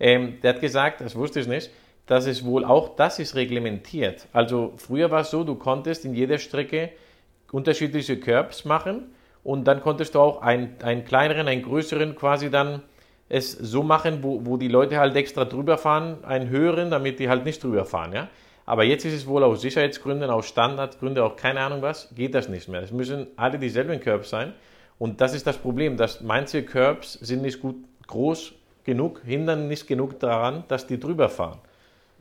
ähm, 0.00 0.38
der 0.42 0.54
hat 0.54 0.60
gesagt, 0.60 1.00
das 1.00 1.14
wusste 1.14 1.40
ich 1.40 1.46
nicht, 1.46 1.70
dass 2.12 2.26
es 2.26 2.44
wohl 2.44 2.66
auch 2.66 2.94
das 2.94 3.18
ist 3.18 3.34
reglementiert. 3.36 4.28
Also 4.34 4.74
früher 4.76 5.10
war 5.10 5.22
es 5.22 5.30
so, 5.30 5.44
du 5.44 5.54
konntest 5.54 6.04
in 6.04 6.12
jeder 6.12 6.36
Strecke 6.36 6.90
unterschiedliche 7.50 8.20
Curbs 8.20 8.66
machen 8.66 9.14
und 9.42 9.64
dann 9.64 9.80
konntest 9.80 10.14
du 10.14 10.20
auch 10.20 10.42
einen, 10.42 10.76
einen 10.82 11.06
kleineren, 11.06 11.48
einen 11.48 11.62
größeren 11.62 12.14
quasi 12.14 12.50
dann 12.50 12.82
es 13.30 13.52
so 13.52 13.82
machen, 13.82 14.18
wo, 14.22 14.44
wo 14.44 14.58
die 14.58 14.68
Leute 14.68 14.98
halt 14.98 15.16
extra 15.16 15.46
drüber 15.46 15.78
fahren, 15.78 16.22
einen 16.22 16.50
höheren, 16.50 16.90
damit 16.90 17.18
die 17.18 17.30
halt 17.30 17.46
nicht 17.46 17.64
drüber 17.64 17.86
fahren, 17.86 18.12
ja. 18.12 18.28
Aber 18.66 18.84
jetzt 18.84 19.06
ist 19.06 19.14
es 19.14 19.26
wohl 19.26 19.42
aus 19.42 19.62
Sicherheitsgründen, 19.62 20.28
aus 20.28 20.46
Standardgründen, 20.46 21.24
auch 21.24 21.36
keine 21.36 21.60
Ahnung 21.60 21.80
was, 21.80 22.14
geht 22.14 22.34
das 22.34 22.50
nicht 22.50 22.68
mehr. 22.68 22.82
Es 22.82 22.92
müssen 22.92 23.28
alle 23.36 23.58
dieselben 23.58 23.98
Curbs 24.00 24.28
sein. 24.28 24.52
Und 24.98 25.22
das 25.22 25.32
ist 25.32 25.46
das 25.46 25.56
Problem, 25.56 25.96
dass 25.96 26.20
manche 26.20 26.62
Curbs 26.62 27.14
sind 27.14 27.40
nicht 27.40 27.62
gut 27.62 27.76
groß 28.06 28.52
genug, 28.84 29.22
hindern 29.24 29.66
nicht 29.66 29.86
genug 29.86 30.20
daran, 30.20 30.64
dass 30.68 30.86
die 30.86 31.00
drüber 31.00 31.30
fahren. 31.30 31.58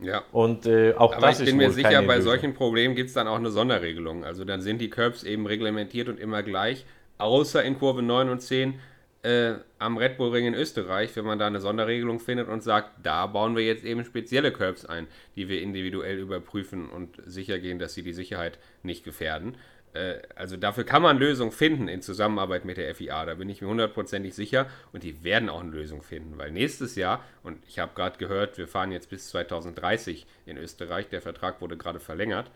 Ja. 0.01 0.24
Und 0.31 0.65
äh, 0.65 0.93
auch 0.96 1.13
Aber 1.13 1.27
das 1.27 1.39
ich 1.39 1.46
bin 1.46 1.58
mir 1.58 1.72
sicher, 1.72 2.01
bei 2.01 2.22
solchen 2.22 2.53
Problemen 2.53 2.96
gibt 2.96 3.10
es 3.10 3.13
dann 3.13 3.27
auch 3.27 3.36
eine 3.36 3.51
Sonderregelung. 3.51 4.25
Also 4.25 4.46
dann 4.46 4.62
sind 4.62 4.79
die 4.79 4.89
Curbs 4.89 5.24
eben 5.24 5.46
reglementiert 5.46 6.10
und 6.10 6.20
immer 6.20 6.41
gleich, 6.43 6.86
außer 7.20 7.63
in 7.63 7.77
Kurve 7.77 8.01
9 8.01 8.29
und 8.29 8.41
10 8.41 8.79
äh, 9.24 9.53
am 9.77 9.98
Red 9.98 10.17
Bull 10.17 10.31
Ring 10.31 10.48
in 10.48 10.55
Österreich, 10.55 11.15
wenn 11.15 11.25
man 11.25 11.38
da 11.38 11.46
eine 11.46 11.62
Sonderregelung 11.62 12.20
findet 12.20 12.48
und 12.48 12.63
sagt, 12.63 12.89
da 13.03 13.27
bauen 13.27 13.55
wir 13.55 13.63
jetzt 13.63 13.84
eben 13.84 14.03
spezielle 14.03 14.51
Curbs 14.51 14.86
ein, 14.86 15.08
die 15.36 15.48
wir 15.48 15.62
individuell 15.62 16.17
überprüfen 16.17 16.89
und 16.89 17.22
sicher 17.25 17.60
gehen, 17.60 17.77
dass 17.77 17.93
sie 17.93 18.01
die 18.01 18.13
Sicherheit 18.13 18.58
nicht 18.81 19.03
gefährden. 19.03 19.55
Äh, 19.93 20.19
also 20.36 20.57
dafür 20.57 20.83
kann 20.83 21.01
man 21.01 21.17
Lösungen 21.17 21.51
finden 21.51 21.88
in 21.88 22.01
Zusammenarbeit 22.01 22.65
mit 22.65 22.77
der 22.77 22.93
FIA, 22.95 23.25
da 23.25 23.36
bin 23.36 23.50
ich 23.50 23.62
mir 23.62 23.67
hundertprozentig 23.67 24.33
sicher 24.33 24.67
und 24.93 25.03
die 25.03 25.24
werden 25.24 25.50
auch 25.50 25.62
eine 25.62 25.71
Lösung 25.71 26.01
finden, 26.01 26.38
weil 26.38 26.51
nächstes 26.51 26.95
Jahr, 26.95 27.24
und 27.43 27.57
ich 27.67 27.79
habe 27.79 27.93
gerade 27.95 28.17
gehört, 28.17 28.57
wir 28.57 28.67
fahren 28.67 28.91
jetzt 28.91 29.10
bis 29.10 29.29
2030 29.29 30.25
in 30.45 30.57
Österreich, 30.57 31.10
der 31.10 31.21
Vertrag 31.21 31.62
wurde 31.62 31.77
gerade 31.77 32.00
verlängert. 32.00 32.51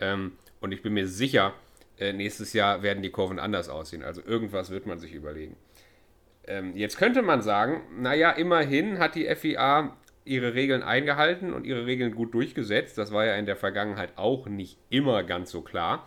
Ähm, 0.00 0.32
und 0.60 0.72
ich 0.72 0.82
bin 0.82 0.94
mir 0.94 1.08
sicher, 1.08 1.54
äh, 1.98 2.12
nächstes 2.12 2.52
Jahr 2.52 2.82
werden 2.82 3.02
die 3.02 3.10
Kurven 3.10 3.38
anders 3.38 3.68
aussehen, 3.68 4.02
also 4.02 4.22
irgendwas 4.24 4.70
wird 4.70 4.86
man 4.86 4.98
sich 4.98 5.12
überlegen. 5.12 5.56
Ähm, 6.46 6.76
jetzt 6.76 6.98
könnte 6.98 7.22
man 7.22 7.42
sagen, 7.42 7.82
naja, 8.00 8.30
immerhin 8.30 8.98
hat 9.00 9.16
die 9.16 9.26
FIA 9.34 9.96
ihre 10.24 10.54
Regeln 10.54 10.82
eingehalten 10.82 11.52
und 11.52 11.66
ihre 11.66 11.86
Regeln 11.86 12.14
gut 12.14 12.34
durchgesetzt. 12.34 12.98
Das 12.98 13.12
war 13.12 13.24
ja 13.24 13.36
in 13.36 13.46
der 13.46 13.56
Vergangenheit 13.56 14.10
auch 14.16 14.46
nicht 14.46 14.78
immer 14.90 15.22
ganz 15.22 15.50
so 15.50 15.62
klar 15.62 16.06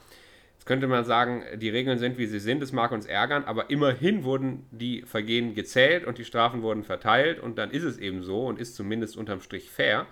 könnte 0.69 0.85
man 0.85 1.03
sagen, 1.03 1.43
die 1.55 1.69
Regeln 1.69 1.97
sind, 1.97 2.19
wie 2.19 2.27
sie 2.27 2.37
sind, 2.37 2.61
es 2.61 2.71
mag 2.71 2.91
uns 2.91 3.07
ärgern, 3.07 3.43
aber 3.43 3.71
immerhin 3.71 4.23
wurden 4.23 4.67
die 4.69 5.01
Vergehen 5.01 5.55
gezählt 5.55 6.05
und 6.05 6.19
die 6.19 6.25
Strafen 6.25 6.61
wurden 6.61 6.83
verteilt 6.83 7.39
und 7.39 7.57
dann 7.57 7.71
ist 7.71 7.81
es 7.81 7.97
eben 7.97 8.21
so 8.21 8.45
und 8.45 8.59
ist 8.59 8.75
zumindest 8.75 9.17
unterm 9.17 9.41
Strich 9.41 9.71
fair, 9.71 10.05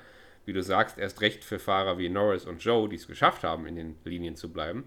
wie 0.45 0.53
du 0.53 0.63
sagst, 0.63 0.97
erst 0.97 1.21
recht 1.21 1.43
für 1.43 1.59
Fahrer 1.59 1.99
wie 1.99 2.09
Norris 2.09 2.45
und 2.45 2.63
Joe, 2.63 2.89
die 2.89 2.95
es 2.95 3.05
geschafft 3.05 3.43
haben, 3.43 3.67
in 3.67 3.75
den 3.75 3.97
Linien 4.03 4.35
zu 4.35 4.51
bleiben. 4.51 4.85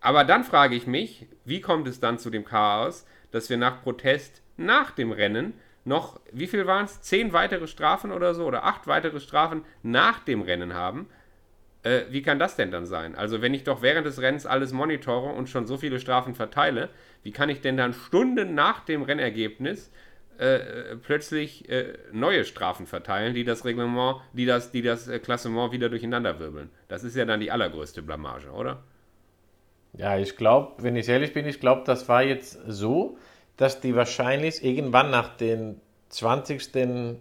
Aber 0.00 0.22
dann 0.22 0.44
frage 0.44 0.76
ich 0.76 0.86
mich, 0.86 1.26
wie 1.44 1.60
kommt 1.60 1.88
es 1.88 1.98
dann 1.98 2.20
zu 2.20 2.30
dem 2.30 2.44
Chaos, 2.44 3.04
dass 3.32 3.50
wir 3.50 3.56
nach 3.56 3.82
Protest 3.82 4.42
nach 4.56 4.92
dem 4.92 5.10
Rennen 5.10 5.54
noch, 5.84 6.20
wie 6.30 6.46
viel 6.46 6.68
waren 6.68 6.84
es? 6.84 7.00
Zehn 7.00 7.32
weitere 7.32 7.66
Strafen 7.66 8.12
oder 8.12 8.32
so 8.32 8.46
oder 8.46 8.62
acht 8.62 8.86
weitere 8.86 9.18
Strafen 9.18 9.64
nach 9.82 10.20
dem 10.20 10.42
Rennen 10.42 10.74
haben, 10.74 11.08
Äh, 11.82 12.02
wie 12.10 12.22
kann 12.22 12.38
das 12.38 12.56
denn 12.56 12.70
dann 12.70 12.86
sein? 12.86 13.14
Also 13.14 13.40
wenn 13.40 13.54
ich 13.54 13.64
doch 13.64 13.82
während 13.82 14.06
des 14.06 14.20
Rennens 14.20 14.46
alles 14.46 14.72
monitore 14.72 15.32
und 15.32 15.48
schon 15.48 15.66
so 15.66 15.76
viele 15.76 15.98
Strafen 15.98 16.34
verteile, 16.34 16.90
wie 17.22 17.32
kann 17.32 17.48
ich 17.48 17.60
denn 17.60 17.76
dann 17.76 17.94
Stunden 17.94 18.54
nach 18.54 18.80
dem 18.84 19.02
Rennergebnis 19.02 19.90
äh, 20.38 20.96
plötzlich 21.02 21.68
äh, 21.68 21.98
neue 22.12 22.44
Strafen 22.44 22.86
verteilen, 22.86 23.34
die 23.34 23.44
das 23.44 23.64
Reglement, 23.64 24.20
die 24.32 24.46
das, 24.46 24.70
die 24.70 24.82
das 24.82 25.08
äh, 25.08 25.18
Klassement 25.18 25.72
wieder 25.72 25.88
durcheinander 25.88 26.38
wirbeln? 26.38 26.70
Das 26.88 27.02
ist 27.02 27.16
ja 27.16 27.24
dann 27.24 27.40
die 27.40 27.50
allergrößte 27.50 28.02
Blamage, 28.02 28.50
oder? 28.50 28.82
Ja, 29.94 30.18
ich 30.18 30.36
glaube, 30.36 30.82
wenn 30.82 30.96
ich 30.96 31.08
ehrlich 31.08 31.32
bin, 31.32 31.46
ich 31.46 31.60
glaube, 31.60 31.82
das 31.86 32.08
war 32.08 32.22
jetzt 32.22 32.58
so, 32.66 33.18
dass 33.56 33.80
die 33.80 33.94
wahrscheinlich 33.94 34.64
irgendwann 34.64 35.10
nach 35.10 35.36
den 35.36 35.80
20. 36.10 37.20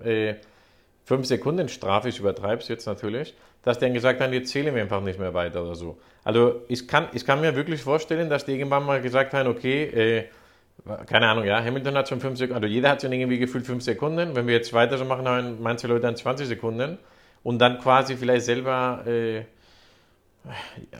5 1.10 1.26
Sekunden 1.26 1.70
Strafe, 1.70 2.10
es 2.10 2.68
jetzt 2.68 2.86
natürlich, 2.86 3.34
dass 3.64 3.80
die 3.80 3.86
dann 3.86 3.96
gesagt 3.96 4.22
haben, 4.22 4.32
jetzt 4.32 4.52
zählen 4.52 4.76
wir 4.76 4.84
einfach 4.84 5.02
nicht 5.02 5.18
mehr 5.18 5.34
weiter 5.34 5.64
oder 5.64 5.74
so. 5.74 5.98
Also 6.24 6.62
ich 6.68 6.88
kann, 6.88 7.08
ich 7.14 7.26
kann 7.26 7.42
mir 7.42 7.56
wirklich 7.56 7.82
vorstellen, 7.82 8.30
dass 8.30 8.46
die 8.46 8.52
irgendwann 8.52 8.86
mal 8.86 9.02
gesagt 9.02 9.34
haben, 9.34 9.50
okay, 9.50 9.86
äh, 9.86 10.26
keine 11.08 11.28
Ahnung, 11.28 11.46
ja, 11.46 11.64
Hamilton 11.64 11.96
hat 11.96 12.10
schon 12.10 12.20
5 12.20 12.38
Sekunden, 12.38 12.64
also 12.64 12.72
jeder 12.72 12.92
hat 12.92 13.02
schon 13.02 13.12
irgendwie 13.12 13.40
gefühlt 13.40 13.66
5 13.66 13.84
Sekunden. 13.84 14.36
Wenn 14.36 14.46
wir 14.46 14.54
jetzt 14.54 14.72
weiter 14.72 15.00
so 15.00 15.06
machen, 15.06 15.28
haben 15.28 15.58
manche 15.60 15.88
Leute 15.88 16.02
dann 16.02 16.16
20 16.16 16.48
Sekunden 16.48 17.00
und 17.42 17.58
dann 17.58 17.80
quasi 17.80 18.16
vielleicht 18.16 18.46
selber 18.46 19.04
äh, 19.08 19.46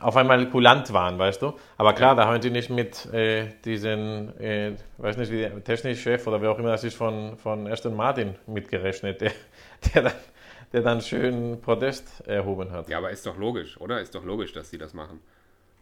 auf 0.00 0.16
einmal 0.16 0.48
kulant 0.50 0.92
waren, 0.92 1.18
weißt 1.18 1.42
du. 1.42 1.54
Aber 1.76 1.94
klar, 1.94 2.14
da 2.14 2.26
haben 2.26 2.40
sie 2.40 2.50
nicht 2.50 2.70
mit 2.70 3.06
äh, 3.12 3.48
diesen, 3.64 4.38
äh, 4.40 4.72
weiß 4.98 5.16
nicht, 5.16 5.32
wie 5.32 5.38
der 5.38 5.64
technische 5.64 6.00
Chef 6.00 6.26
oder 6.26 6.40
wer 6.40 6.50
auch 6.50 6.58
immer 6.58 6.70
das 6.70 6.84
ist 6.84 6.96
von, 6.96 7.36
von 7.36 7.66
Aston 7.66 7.96
Martin 7.96 8.34
mitgerechnet, 8.46 9.20
der, 9.20 9.32
der, 9.94 10.02
dann, 10.02 10.12
der 10.72 10.82
dann 10.82 11.00
schön 11.00 11.60
Protest 11.60 12.26
erhoben 12.26 12.70
hat. 12.70 12.88
Ja, 12.88 12.98
aber 12.98 13.10
ist 13.10 13.26
doch 13.26 13.36
logisch, 13.36 13.80
oder? 13.80 14.00
Ist 14.00 14.14
doch 14.14 14.24
logisch, 14.24 14.52
dass 14.52 14.70
sie 14.70 14.78
das 14.78 14.94
machen. 14.94 15.20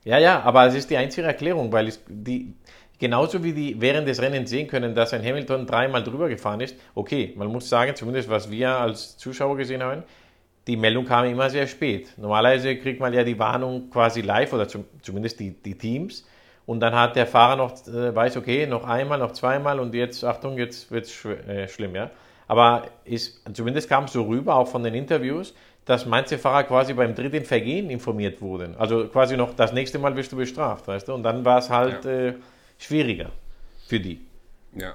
Ja, 0.05 0.19
ja, 0.19 0.41
aber 0.43 0.67
es 0.67 0.75
ist 0.75 0.91
die 0.91 0.97
einzige 0.97 1.27
Erklärung, 1.27 1.73
weil 1.73 1.89
es 1.89 2.01
die, 2.09 2.55
genauso 2.99 3.43
wie 3.43 3.53
die 3.53 3.81
während 3.81 4.09
des 4.09 4.23
Rennens 4.23 4.51
sehen 4.51 4.69
können, 4.69 4.95
dass 4.95 5.13
ein 5.13 5.25
Hamilton 5.25 5.67
dreimal 5.67 6.03
drüber 6.03 6.29
gefahren 6.29 6.61
ist, 6.61 6.77
okay, 6.95 7.35
man 7.37 7.49
muss 7.49 7.69
sagen, 7.69 7.95
zumindest 7.95 8.31
was 8.31 8.51
wir 8.51 8.71
als 8.71 9.17
Zuschauer 9.17 9.57
gesehen 9.57 9.83
haben, 9.83 10.05
die 10.69 10.77
Meldung 10.77 11.07
kam 11.07 11.25
immer 11.25 11.49
sehr 11.49 11.67
spät. 11.67 12.13
Normalerweise 12.19 12.77
kriegt 12.77 13.01
man 13.01 13.13
ja 13.13 13.25
die 13.25 13.39
Warnung 13.39 13.91
quasi 13.91 14.21
live 14.21 14.53
oder 14.53 14.69
zum, 14.69 14.85
zumindest 15.03 15.41
die, 15.41 15.51
die 15.51 15.77
Teams. 15.77 16.27
Und 16.67 16.81
dann 16.81 16.95
hat 16.95 17.17
der 17.17 17.27
Fahrer 17.27 17.57
noch, 17.57 17.73
äh, 17.89 18.15
weiß, 18.15 18.37
okay, 18.37 18.67
noch 18.67 18.85
einmal, 18.85 19.19
noch 19.19 19.33
zweimal 19.33 19.81
und 19.81 19.95
jetzt, 19.95 20.23
Achtung, 20.23 20.59
jetzt 20.59 20.91
wird 20.91 21.07
es 21.07 21.13
sch 21.13 21.25
äh, 21.25 21.67
schlimm, 21.67 21.95
ja. 21.95 22.11
Aber 22.47 22.85
ist, 23.05 23.43
zumindest 23.55 23.89
kam 23.89 24.05
es 24.05 24.13
so 24.13 24.25
rüber, 24.25 24.57
auch 24.57 24.69
von 24.69 24.83
den 24.83 24.95
Interviews, 24.95 25.55
dass 25.87 26.05
manche 26.05 26.37
Fahrer 26.37 26.65
quasi 26.65 26.93
beim 26.93 27.15
dritten 27.15 27.45
Vergehen 27.45 27.89
informiert 27.89 28.43
wurden. 28.43 28.77
Also 28.77 29.09
quasi 29.09 29.39
noch, 29.39 29.55
das 29.55 29.73
nächste 29.73 29.99
Mal 29.99 30.15
wirst 30.17 30.33
du 30.33 30.37
bestraft, 30.37 30.87
weißt 30.87 31.09
du? 31.09 31.15
Und 31.15 31.23
dann 31.23 31.47
war 31.47 31.59
es 31.59 31.71
halt 31.71 32.05
ja. 32.05 32.11
äh, 32.11 32.35
schwieriger 32.79 33.31
für 33.87 33.99
die. 33.99 34.21
Ja. 34.75 34.95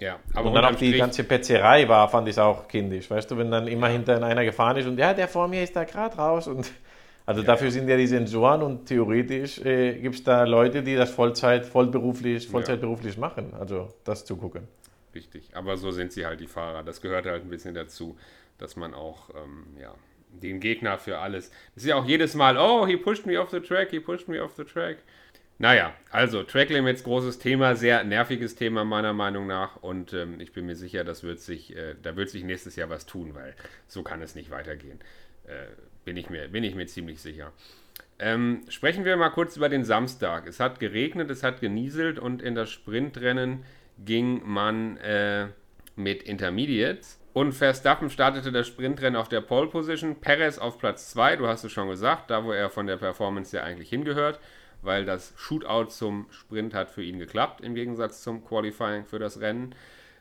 Ja, 0.00 0.18
aber 0.32 0.48
und 0.48 0.54
dann 0.54 0.64
auch 0.64 0.70
die 0.70 0.88
Strich 0.88 0.98
ganze 0.98 1.24
Petzerei 1.24 1.86
war, 1.86 2.08
fand 2.08 2.26
ich 2.26 2.38
auch 2.38 2.66
kindisch. 2.66 3.10
Weißt 3.10 3.30
du, 3.30 3.36
wenn 3.36 3.50
dann 3.50 3.68
immer 3.68 3.88
hinter 3.88 4.22
einer 4.22 4.44
gefahren 4.44 4.78
ist 4.78 4.86
und 4.86 4.98
ja, 4.98 5.12
der 5.12 5.28
vor 5.28 5.46
mir 5.46 5.62
ist 5.62 5.76
da 5.76 5.84
gerade 5.84 6.16
raus. 6.16 6.48
Und 6.48 6.72
also 7.26 7.42
ja, 7.42 7.46
dafür 7.46 7.66
ja. 7.66 7.72
sind 7.72 7.86
ja 7.86 7.98
die 7.98 8.06
Sensoren 8.06 8.62
und 8.62 8.86
theoretisch 8.86 9.58
äh, 9.60 9.98
gibt 10.00 10.14
es 10.14 10.24
da 10.24 10.44
Leute, 10.44 10.82
die 10.82 10.96
das 10.96 11.10
Vollzeit, 11.10 11.66
vollberuflich, 11.66 12.48
Vollzeitberuflich 12.48 13.16
ja. 13.16 13.20
machen. 13.20 13.52
Also 13.60 13.92
das 14.04 14.24
zu 14.24 14.36
gucken. 14.36 14.66
Richtig, 15.14 15.50
aber 15.54 15.76
so 15.76 15.90
sind 15.90 16.12
sie 16.12 16.24
halt 16.24 16.40
die 16.40 16.46
Fahrer. 16.46 16.82
Das 16.82 17.02
gehört 17.02 17.26
halt 17.26 17.42
ein 17.42 17.50
bisschen 17.50 17.74
dazu, 17.74 18.16
dass 18.56 18.76
man 18.76 18.94
auch 18.94 19.28
ähm, 19.30 19.66
ja, 19.78 19.94
den 20.30 20.60
Gegner 20.60 20.96
für 20.96 21.18
alles. 21.18 21.50
Das 21.74 21.84
ist 21.84 21.90
ja 21.90 21.96
auch 21.96 22.06
jedes 22.06 22.34
Mal, 22.34 22.56
oh, 22.56 22.86
he 22.86 22.96
pushed 22.96 23.26
me 23.26 23.38
off 23.38 23.50
the 23.50 23.60
track, 23.60 23.90
he 23.90 24.00
pushed 24.00 24.28
me 24.28 24.42
off 24.42 24.52
the 24.56 24.64
track. 24.64 24.96
Naja, 25.60 25.92
also 26.10 26.42
Track 26.42 26.70
Limits, 26.70 27.04
großes 27.04 27.38
Thema, 27.38 27.76
sehr 27.76 28.02
nerviges 28.02 28.54
Thema 28.54 28.86
meiner 28.86 29.12
Meinung 29.12 29.46
nach 29.46 29.76
und 29.76 30.14
ähm, 30.14 30.40
ich 30.40 30.54
bin 30.54 30.64
mir 30.64 30.74
sicher, 30.74 31.04
das 31.04 31.22
wird 31.22 31.38
sich, 31.38 31.76
äh, 31.76 31.96
da 32.02 32.16
wird 32.16 32.30
sich 32.30 32.44
nächstes 32.44 32.76
Jahr 32.76 32.88
was 32.88 33.04
tun, 33.04 33.34
weil 33.34 33.54
so 33.86 34.02
kann 34.02 34.22
es 34.22 34.34
nicht 34.34 34.50
weitergehen. 34.50 35.00
Äh, 35.44 35.66
bin, 36.06 36.16
ich 36.16 36.30
mir, 36.30 36.48
bin 36.48 36.64
ich 36.64 36.74
mir 36.74 36.86
ziemlich 36.86 37.20
sicher. 37.20 37.52
Ähm, 38.18 38.62
sprechen 38.70 39.04
wir 39.04 39.18
mal 39.18 39.28
kurz 39.28 39.58
über 39.58 39.68
den 39.68 39.84
Samstag. 39.84 40.46
Es 40.46 40.60
hat 40.60 40.80
geregnet, 40.80 41.30
es 41.30 41.42
hat 41.42 41.60
genieselt 41.60 42.18
und 42.18 42.40
in 42.40 42.54
das 42.54 42.70
Sprintrennen 42.70 43.62
ging 44.02 44.40
man 44.42 44.96
äh, 44.96 45.48
mit 45.94 46.22
Intermediates. 46.22 47.20
Und 47.34 47.52
Verstappen 47.52 48.08
startete 48.08 48.50
das 48.50 48.66
Sprintrennen 48.66 49.20
auf 49.20 49.28
der 49.28 49.42
Pole 49.42 49.68
Position, 49.68 50.22
Perez 50.22 50.56
auf 50.56 50.78
Platz 50.78 51.10
2, 51.10 51.36
du 51.36 51.48
hast 51.48 51.64
es 51.64 51.70
schon 51.72 51.90
gesagt, 51.90 52.30
da 52.30 52.44
wo 52.44 52.50
er 52.50 52.70
von 52.70 52.86
der 52.86 52.96
Performance 52.96 53.54
ja 53.54 53.62
eigentlich 53.62 53.90
hingehört 53.90 54.40
weil 54.82 55.04
das 55.04 55.32
Shootout 55.36 55.90
zum 55.90 56.26
Sprint 56.30 56.74
hat 56.74 56.90
für 56.90 57.02
ihn 57.02 57.18
geklappt, 57.18 57.60
im 57.60 57.74
Gegensatz 57.74 58.22
zum 58.22 58.44
Qualifying 58.44 59.04
für 59.04 59.18
das 59.18 59.40
Rennen. 59.40 59.74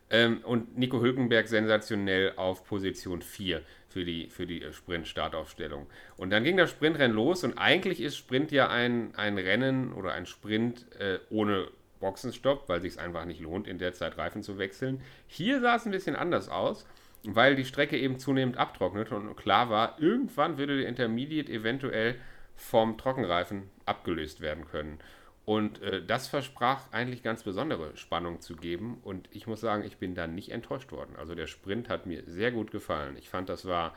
Ähm, 0.10 0.42
und 0.44 0.78
Nico 0.78 1.02
Hülkenberg 1.02 1.48
sensationell 1.48 2.34
auf 2.36 2.66
Position 2.66 3.22
4 3.22 3.62
für 3.90 4.06
die, 4.06 4.28
für 4.28 4.46
die 4.46 4.64
Sprint-Startaufstellung. 4.72 5.88
Und 6.18 6.32
dann 6.32 6.44
ging 6.44 6.58
das 6.58 6.72
Sprintrennen 6.72 7.16
los 7.16 7.44
und 7.44 7.58
eigentlich 7.58 8.02
ist 8.02 8.18
Sprint 8.18 8.52
ja 8.52 8.70
ein, 8.70 9.14
ein 9.16 9.38
Rennen 9.38 9.94
oder 9.94 10.14
ein 10.14 10.26
Sprint 10.26 10.86
äh, 11.00 11.20
ohne 11.30 11.68
Boxenstopp, 12.00 12.68
weil 12.70 12.82
sich 12.82 12.94
es 12.94 12.98
einfach 12.98 13.26
nicht 13.26 13.42
lohnt, 13.42 13.68
in 13.68 13.78
der 13.78 13.94
Zeit 13.94 14.18
Reifen 14.18 14.42
zu 14.42 14.58
wechseln. 14.58 15.02
Hier 15.28 15.60
sah 15.60 15.76
es 15.76 15.86
ein 15.86 15.92
bisschen 15.92 16.16
anders 16.16 16.50
aus, 16.50 16.88
weil 17.24 17.56
die 17.56 17.66
Strecke 17.66 17.98
eben 17.98 18.18
zunehmend 18.18 18.58
abtrocknet 18.58 19.12
und 19.12 19.36
klar 19.36 19.70
war, 19.70 19.98
irgendwann 20.00 20.58
würde 20.58 20.78
der 20.78 20.88
Intermediate 20.88 21.52
eventuell 21.52 22.16
vom 22.60 22.98
Trockenreifen 22.98 23.70
abgelöst 23.86 24.42
werden 24.42 24.66
können. 24.66 25.00
Und 25.46 25.82
äh, 25.82 26.06
das 26.06 26.28
versprach 26.28 26.92
eigentlich 26.92 27.24
ganz 27.24 27.42
besondere 27.44 27.96
Spannung 27.98 28.42
zu 28.42 28.56
geben. 28.56 29.00
Und 29.04 29.28
ich 29.32 29.48
muss 29.48 29.62
sagen, 29.62 29.84
ich 29.84 29.98
bin 29.98 30.14
da 30.14 30.28
nicht 30.28 30.52
enttäuscht 30.52 30.92
worden. 30.92 31.16
Also 31.18 31.34
der 31.34 31.48
Sprint 31.48 31.90
hat 31.90 32.06
mir 32.06 32.24
sehr 32.28 32.52
gut 32.52 32.70
gefallen. 32.70 33.16
Ich 33.18 33.30
fand, 33.30 33.50
das 33.50 33.66
war 33.66 33.94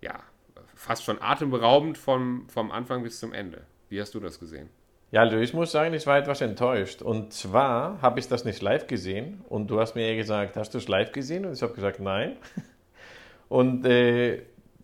ja 0.00 0.20
fast 0.74 1.02
schon 1.02 1.20
atemberaubend 1.20 1.98
vom, 1.98 2.48
vom 2.48 2.70
Anfang 2.70 3.02
bis 3.02 3.18
zum 3.18 3.32
Ende. 3.32 3.62
Wie 3.88 4.00
hast 4.00 4.14
du 4.14 4.20
das 4.20 4.38
gesehen? 4.38 4.68
Ja, 5.10 5.22
also 5.22 5.38
ich 5.38 5.52
muss 5.52 5.72
sagen, 5.72 5.92
ich 5.92 6.06
war 6.06 6.18
etwas 6.18 6.40
enttäuscht. 6.40 7.02
Und 7.02 7.32
zwar 7.32 8.00
habe 8.00 8.20
ich 8.20 8.28
das 8.28 8.44
nicht 8.44 8.62
live 8.62 8.86
gesehen. 8.86 9.42
Und 9.48 9.70
du 9.70 9.80
hast 9.80 9.94
mir 9.94 10.14
gesagt, 10.14 10.56
hast 10.56 10.72
du 10.72 10.78
es 10.78 10.86
live 10.86 11.12
gesehen? 11.12 11.46
Und 11.46 11.54
ich 11.54 11.62
habe 11.62 11.74
gesagt, 11.74 12.00
nein. 12.00 12.36
Und 13.48 13.84
äh, 13.84 14.42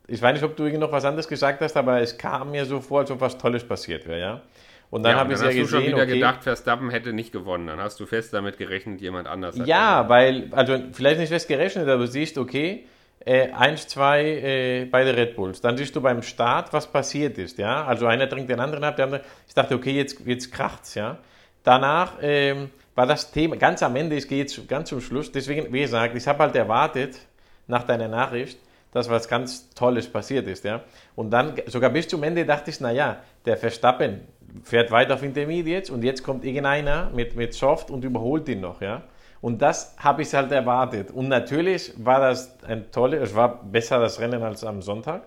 ich 0.09 0.21
weiß 0.21 0.33
nicht, 0.33 0.43
ob 0.43 0.57
du 0.57 0.65
irgend 0.65 0.81
noch 0.81 0.91
was 0.91 1.05
anderes 1.05 1.29
gesagt 1.29 1.61
hast, 1.61 1.77
aber 1.77 2.01
es 2.01 2.17
kam 2.17 2.51
mir 2.51 2.65
so 2.65 2.81
vor, 2.81 3.01
als 3.01 3.11
ob 3.11 3.21
was 3.21 3.39
Tolles 3.39 3.63
passiert 3.63 4.09
wäre, 4.09 4.21
ja. 4.21 4.43
Und 4.91 5.03
dann 5.03 5.13
ja, 5.13 5.19
habe 5.19 5.35
ich 5.35 5.39
ja 5.39 5.49
gesehen, 5.49 5.63
du 5.65 5.69
schon 5.69 5.83
wieder 5.87 6.03
okay, 6.03 6.15
gedacht, 6.15 6.43
Verstappen 6.43 6.89
hätte 6.89 7.13
nicht 7.13 7.31
gewonnen. 7.31 7.67
Dann 7.67 7.79
hast 7.79 8.01
du 8.01 8.07
fest 8.07 8.33
damit 8.33 8.57
gerechnet, 8.57 9.03
jemand 9.03 9.29
anders 9.29 9.55
Ja, 9.67 10.03
gewonnen. 10.03 10.09
weil, 10.09 10.49
also 10.53 10.79
vielleicht 10.93 11.21
nicht 11.21 11.29
fest 11.29 11.47
gerechnet, 11.47 11.87
aber 11.87 11.99
du 11.99 12.07
siehst, 12.07 12.39
okay, 12.39 12.87
äh, 13.27 13.51
eins, 13.53 13.87
zwei 13.87 14.25
äh, 14.25 14.85
bei 14.87 15.05
den 15.05 15.15
Red 15.15 15.37
Bulls. 15.37 15.61
Dann 15.61 15.77
siehst 15.77 15.95
du 15.95 16.01
beim 16.01 16.23
Start, 16.23 16.73
was 16.73 16.87
passiert 16.91 17.37
ist, 17.37 17.59
ja. 17.59 17.85
Also 17.85 18.07
einer 18.07 18.29
trinkt 18.31 18.49
den 18.49 18.61
anderen 18.61 18.83
ab, 18.85 18.97
der 18.97 19.05
andere. 19.05 19.25
Ich 19.47 19.53
dachte, 19.53 19.75
okay, 19.75 19.91
jetzt, 19.91 20.21
jetzt 20.25 20.51
kracht's, 20.51 20.95
ja. 20.95 21.19
Danach 21.65 22.15
ähm, 22.23 22.71
war 22.95 23.07
das 23.07 23.31
Thema, 23.31 23.57
ganz 23.57 23.83
am 23.83 23.95
Ende, 23.95 24.17
ich 24.17 24.27
gehe 24.27 24.39
jetzt 24.39 24.67
ganz 24.69 24.89
zum 24.89 25.03
Schluss, 25.03 25.31
deswegen, 25.31 25.71
wie 25.71 25.81
gesagt, 25.81 26.17
ich 26.17 26.27
habe 26.27 26.39
halt 26.39 26.57
erwartet, 26.57 27.19
nach 27.67 27.85
deiner 27.85 28.09
Nachricht, 28.09 28.59
dass 28.93 29.11
was 29.11 29.29
ganz 29.29 29.71
Tolles 29.71 30.09
passiert 30.09 30.47
ist. 30.47 30.65
Ja? 30.65 30.83
Und 31.15 31.31
dann, 31.31 31.55
sogar 31.67 31.91
bis 31.91 32.09
zum 32.09 32.23
Ende 32.23 32.45
dachte 32.45 32.71
ich, 32.71 32.81
naja, 32.81 33.19
der 33.45 33.57
Verstappen 33.57 34.21
fährt 34.63 34.91
weiter 34.91 35.15
auf 35.15 35.23
Intermediates 35.23 35.91
und 35.91 36.03
jetzt 36.03 36.23
kommt 36.23 36.45
irgendeiner 36.45 37.11
mit, 37.15 37.37
mit 37.37 37.55
Soft 37.55 37.91
und 37.91 38.05
überholt 38.05 38.49
ihn 38.49 38.61
noch. 38.61 38.81
Ja? 38.81 39.03
Und 39.41 39.63
das 39.63 39.95
habe 39.99 40.23
ich 40.23 40.35
halt 40.35 40.51
erwartet. 40.53 41.11
Und 41.11 41.29
natürlich 41.29 41.93
war 41.97 42.21
das 42.21 42.63
ein 42.65 42.91
tolles, 42.91 43.31
es 43.31 43.35
war 43.35 43.63
besser 43.63 44.01
das 44.01 44.21
Rennen 44.21 44.43
als 44.43 44.65
am 44.65 44.83
Sonntag, 44.83 45.23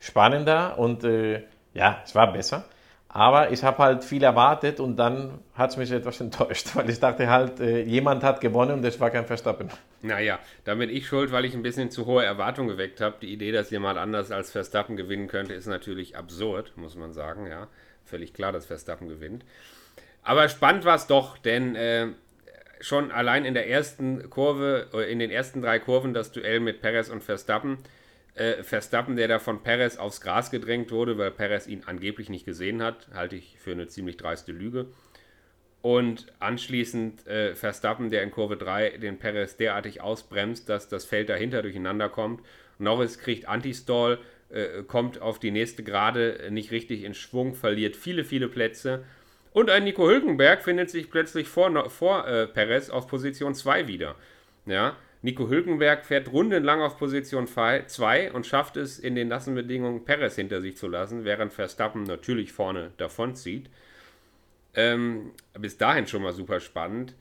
spannender 0.00 0.78
und 0.78 1.02
äh, 1.04 1.42
ja, 1.74 1.98
es 2.04 2.14
war 2.14 2.32
besser. 2.32 2.64
Aber 3.08 3.50
ich 3.50 3.64
habe 3.64 3.78
halt 3.78 4.04
viel 4.04 4.22
erwartet 4.22 4.80
und 4.80 4.96
dann 4.96 5.38
hat 5.54 5.70
es 5.70 5.76
mich 5.76 5.90
etwas 5.90 6.20
enttäuscht, 6.20 6.68
weil 6.74 6.88
ich 6.90 7.00
dachte 7.00 7.28
halt, 7.28 7.58
äh, 7.58 7.82
jemand 7.82 8.22
hat 8.22 8.40
gewonnen 8.40 8.72
und 8.72 8.84
es 8.84 9.00
war 9.00 9.10
kein 9.10 9.24
Verstappen. 9.24 9.70
Naja, 10.00 10.38
da 10.64 10.76
bin 10.76 10.90
ich 10.90 11.08
schuld, 11.08 11.32
weil 11.32 11.44
ich 11.44 11.54
ein 11.54 11.62
bisschen 11.62 11.90
zu 11.90 12.06
hohe 12.06 12.24
Erwartungen 12.24 12.68
geweckt 12.68 13.00
habe. 13.00 13.16
Die 13.20 13.32
Idee, 13.32 13.50
dass 13.50 13.70
jemand 13.70 13.98
anders 13.98 14.30
als 14.30 14.52
Verstappen 14.52 14.96
gewinnen 14.96 15.26
könnte, 15.26 15.54
ist 15.54 15.66
natürlich 15.66 16.16
absurd, 16.16 16.72
muss 16.76 16.94
man 16.94 17.12
sagen. 17.12 17.46
Ja, 17.46 17.68
völlig 18.04 18.32
klar, 18.32 18.52
dass 18.52 18.66
Verstappen 18.66 19.08
gewinnt. 19.08 19.44
Aber 20.22 20.48
spannend 20.48 20.84
war 20.84 20.94
es 20.94 21.06
doch, 21.06 21.38
denn 21.38 21.74
äh, 21.74 22.08
schon 22.80 23.10
allein 23.10 23.44
in 23.44 23.54
der 23.54 23.68
ersten 23.68 24.30
Kurve, 24.30 24.88
äh, 24.92 25.10
in 25.10 25.18
den 25.18 25.30
ersten 25.30 25.62
drei 25.62 25.78
Kurven, 25.78 26.14
das 26.14 26.32
Duell 26.32 26.60
mit 26.60 26.80
Perez 26.80 27.08
und 27.08 27.24
Verstappen, 27.24 27.78
äh, 28.34 28.62
Verstappen, 28.62 29.16
der 29.16 29.26
da 29.26 29.38
von 29.38 29.62
Perez 29.62 29.96
aufs 29.96 30.20
Gras 30.20 30.50
gedrängt 30.50 30.92
wurde, 30.92 31.18
weil 31.18 31.30
Perez 31.32 31.66
ihn 31.66 31.82
angeblich 31.86 32.28
nicht 32.28 32.44
gesehen 32.44 32.82
hat, 32.82 33.08
halte 33.12 33.36
ich 33.36 33.58
für 33.58 33.72
eine 33.72 33.88
ziemlich 33.88 34.16
dreiste 34.16 34.52
Lüge. 34.52 34.86
Und 35.80 36.26
anschließend 36.40 37.26
äh, 37.26 37.54
Verstappen, 37.54 38.10
der 38.10 38.22
in 38.22 38.30
Kurve 38.30 38.56
3 38.56 38.98
den 38.98 39.18
Perez 39.18 39.56
derartig 39.56 40.00
ausbremst, 40.00 40.68
dass 40.68 40.88
das 40.88 41.04
Feld 41.04 41.28
dahinter 41.28 41.62
durcheinander 41.62 42.08
kommt. 42.08 42.44
Norris 42.78 43.18
kriegt 43.18 43.48
Anti-Stall, 43.48 44.18
äh, 44.50 44.82
kommt 44.82 45.20
auf 45.20 45.38
die 45.38 45.50
nächste 45.50 45.84
Gerade 45.84 46.48
nicht 46.50 46.72
richtig 46.72 47.04
in 47.04 47.14
Schwung, 47.14 47.54
verliert 47.54 47.96
viele, 47.96 48.24
viele 48.24 48.48
Plätze. 48.48 49.04
Und 49.52 49.70
ein 49.70 49.84
Nico 49.84 50.08
Hülkenberg 50.08 50.62
findet 50.62 50.90
sich 50.90 51.10
plötzlich 51.10 51.48
vor, 51.48 51.90
vor 51.90 52.26
äh, 52.26 52.46
Perez 52.46 52.90
auf 52.90 53.06
Position 53.06 53.54
2 53.54 53.86
wieder. 53.88 54.16
Ja, 54.66 54.96
Nico 55.22 55.48
Hülkenberg 55.48 56.06
fährt 56.06 56.30
rundenlang 56.30 56.80
auf 56.80 56.96
Position 56.96 57.48
2 57.48 58.32
und 58.32 58.46
schafft 58.46 58.76
es 58.76 58.98
in 58.98 59.16
den 59.16 59.28
nassen 59.28 59.54
Bedingungen 59.54 60.04
Perez 60.04 60.36
hinter 60.36 60.60
sich 60.60 60.76
zu 60.76 60.86
lassen, 60.86 61.24
während 61.24 61.52
Verstappen 61.52 62.04
natürlich 62.04 62.52
vorne 62.52 62.92
davonzieht. 62.98 63.68
Ähm, 64.78 65.32
bis 65.58 65.76
dahin 65.76 66.06
schon 66.06 66.22
mal 66.22 66.32
super 66.32 66.60
spannend. 66.60 67.16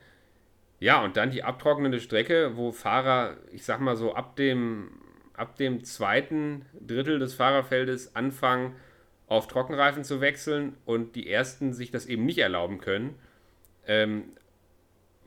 Ja, 0.80 1.04
und 1.04 1.18
dann 1.18 1.32
die 1.32 1.44
abtrocknende 1.44 2.00
Strecke, 2.00 2.56
wo 2.56 2.72
Fahrer, 2.72 3.38
ich 3.52 3.66
sag 3.66 3.80
mal 3.80 3.96
so, 3.96 4.14
ab 4.14 4.36
dem, 4.36 4.92
ab 5.34 5.56
dem 5.56 5.84
zweiten 5.84 6.68
Drittel 6.80 7.18
des 7.18 7.34
Fahrerfeldes 7.34 8.16
anfangen, 8.16 8.76
auf 9.26 9.48
Trockenreifen 9.48 10.04
zu 10.04 10.22
wechseln 10.22 10.78
und 10.86 11.16
die 11.16 11.32
ersten 11.32 11.74
sich 11.74 11.90
das 11.90 12.06
eben 12.06 12.28
nicht 12.28 12.38
erlauben 12.38 12.78
können, 12.78 13.16
ähm, 13.88 14.26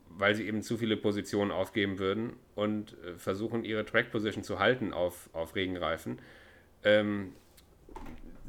weil 0.07 0.33
sie 0.33 0.47
eben 0.47 0.61
zu 0.61 0.77
viele 0.77 0.95
Positionen 0.95 1.51
aufgeben 1.51 1.99
würden 1.99 2.37
und 2.55 2.95
äh, 3.03 3.17
versuchen, 3.17 3.65
ihre 3.65 3.83
Track 3.83 4.09
Position 4.09 4.45
zu 4.45 4.57
halten 4.57 4.93
auf, 4.93 5.29
auf 5.33 5.53
Regenreifen. 5.53 6.19
Ähm, 6.85 7.33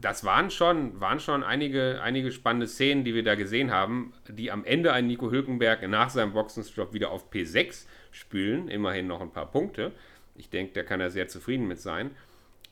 das 0.03 0.25
waren 0.25 0.51
schon, 0.51 1.01
waren 1.01 1.21
schon 1.21 1.45
einige, 1.45 2.01
einige 2.03 2.33
spannende 2.33 2.67
Szenen, 2.67 3.05
die 3.05 3.15
wir 3.15 3.23
da 3.23 3.37
gesehen 3.37 3.71
haben, 3.71 4.13
die 4.29 4.51
am 4.51 4.65
Ende 4.65 4.93
ein 4.93 5.07
Nico 5.07 5.31
Hülkenberg 5.31 5.89
nach 5.89 6.11
seinem 6.11 6.33
Boxenstopp 6.33 6.93
wieder 6.93 7.11
auf 7.11 7.31
P6 7.31 7.87
spülen. 8.11 8.69
Immerhin 8.69 9.07
noch 9.07 9.21
ein 9.21 9.31
paar 9.31 9.51
Punkte. 9.51 9.93
Ich 10.35 10.51
denke, 10.51 10.73
da 10.75 10.83
kann 10.83 11.01
er 11.01 11.11
sehr 11.11 11.29
zufrieden 11.29 11.69
mit 11.69 11.81
sein, 11.81 12.11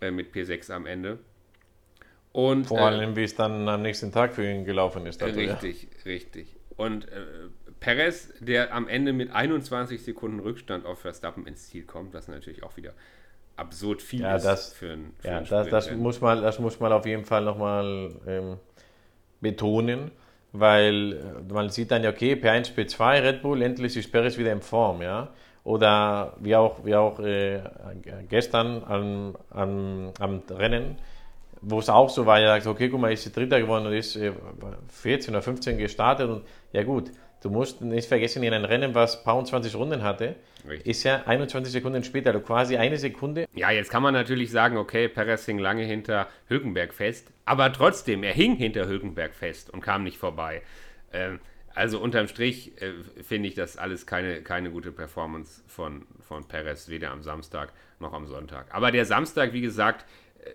äh, 0.00 0.10
mit 0.10 0.34
P6 0.34 0.72
am 0.72 0.86
Ende. 0.86 1.18
Und, 2.32 2.66
Vor 2.66 2.80
allem, 2.80 3.12
äh, 3.12 3.16
wie 3.16 3.24
es 3.24 3.36
dann 3.36 3.68
am 3.68 3.82
nächsten 3.82 4.12
Tag 4.12 4.34
für 4.34 4.48
ihn 4.48 4.64
gelaufen 4.64 5.06
ist. 5.06 5.22
Also, 5.22 5.38
richtig, 5.38 5.82
ja. 5.82 5.88
richtig. 6.06 6.56
Und 6.76 7.08
äh, 7.08 7.20
Perez, 7.78 8.32
der 8.40 8.74
am 8.74 8.88
Ende 8.88 9.12
mit 9.12 9.30
21 9.30 10.02
Sekunden 10.02 10.40
Rückstand 10.40 10.84
auf 10.84 11.00
Verstappen 11.00 11.46
ins 11.46 11.68
Ziel 11.68 11.84
kommt, 11.84 12.12
was 12.12 12.28
natürlich 12.28 12.62
auch 12.62 12.76
wieder 12.76 12.92
absurd 13.60 14.02
viel 14.02 14.22
ja, 14.22 14.38
das, 14.38 14.72
für, 14.72 14.92
ein, 14.92 15.12
für 15.18 15.28
ja, 15.28 15.40
das, 15.40 15.68
das, 15.68 15.90
muss 15.92 16.20
man, 16.20 16.42
das 16.42 16.58
muss 16.58 16.80
man 16.80 16.92
auf 16.92 17.06
jeden 17.06 17.24
Fall 17.24 17.44
nochmal 17.44 18.10
ähm, 18.26 18.56
betonen, 19.40 20.10
weil 20.52 21.12
äh, 21.12 21.52
man 21.52 21.68
sieht 21.70 21.90
dann 21.90 22.02
ja, 22.02 22.10
okay, 22.10 22.34
P1, 22.34 22.74
P2, 22.74 23.22
Red 23.22 23.42
Bull, 23.42 23.62
endlich 23.62 23.96
ist 23.96 24.10
Perez 24.10 24.36
wieder 24.38 24.52
in 24.52 24.62
Form, 24.62 25.02
ja. 25.02 25.28
Oder 25.62 26.34
wie 26.40 26.56
auch, 26.56 26.84
wie 26.84 26.94
auch 26.94 27.20
äh, 27.20 27.60
gestern 28.28 28.82
am, 28.84 29.36
am, 29.50 30.12
am 30.18 30.42
Rennen, 30.48 30.96
wo 31.60 31.78
es 31.78 31.90
auch 31.90 32.08
so 32.08 32.24
war, 32.24 32.40
ja, 32.40 32.58
okay, 32.66 32.88
guck 32.88 33.00
mal, 33.00 33.12
ist 33.12 33.36
Dritter 33.36 33.60
geworden 33.60 33.86
und 33.86 33.92
ist 33.92 34.16
äh, 34.16 34.32
14 34.88 35.34
oder 35.34 35.42
15 35.42 35.76
gestartet 35.76 36.30
und 36.30 36.42
ja 36.72 36.82
gut, 36.82 37.12
Du 37.40 37.48
musst 37.48 37.80
nicht 37.80 38.06
vergessen, 38.06 38.42
in 38.42 38.52
einem 38.52 38.66
Rennen, 38.66 38.94
was 38.94 39.24
paar 39.24 39.42
20 39.42 39.74
Runden 39.74 40.02
hatte, 40.02 40.36
Richtig. 40.68 40.86
ist 40.86 41.02
ja 41.04 41.22
21 41.26 41.72
Sekunden 41.72 42.04
später, 42.04 42.30
also 42.30 42.40
quasi 42.40 42.76
eine 42.76 42.96
Sekunde. 42.98 43.46
Ja, 43.54 43.70
jetzt 43.70 43.90
kann 43.90 44.02
man 44.02 44.14
natürlich 44.14 44.50
sagen, 44.50 44.76
okay, 44.76 45.08
Perez 45.08 45.44
hing 45.46 45.58
lange 45.58 45.84
hinter 45.84 46.28
Hülkenberg 46.48 46.92
fest, 46.92 47.32
aber 47.44 47.72
trotzdem, 47.72 48.22
er 48.22 48.32
hing 48.32 48.56
hinter 48.56 48.86
Hülkenberg 48.86 49.34
fest 49.34 49.70
und 49.70 49.80
kam 49.80 50.04
nicht 50.04 50.18
vorbei. 50.18 50.62
Ähm, 51.12 51.40
also 51.74 52.00
unterm 52.00 52.28
Strich 52.28 52.80
äh, 52.82 52.92
finde 53.22 53.48
ich 53.48 53.54
das 53.54 53.76
alles 53.76 54.06
keine, 54.06 54.42
keine 54.42 54.70
gute 54.70 54.92
Performance 54.92 55.62
von, 55.66 56.06
von 56.20 56.46
Perez, 56.46 56.88
weder 56.88 57.10
am 57.10 57.22
Samstag 57.22 57.72
noch 57.98 58.12
am 58.12 58.26
Sonntag. 58.26 58.66
Aber 58.74 58.90
der 58.90 59.04
Samstag, 59.04 59.52
wie 59.52 59.60
gesagt, 59.60 60.04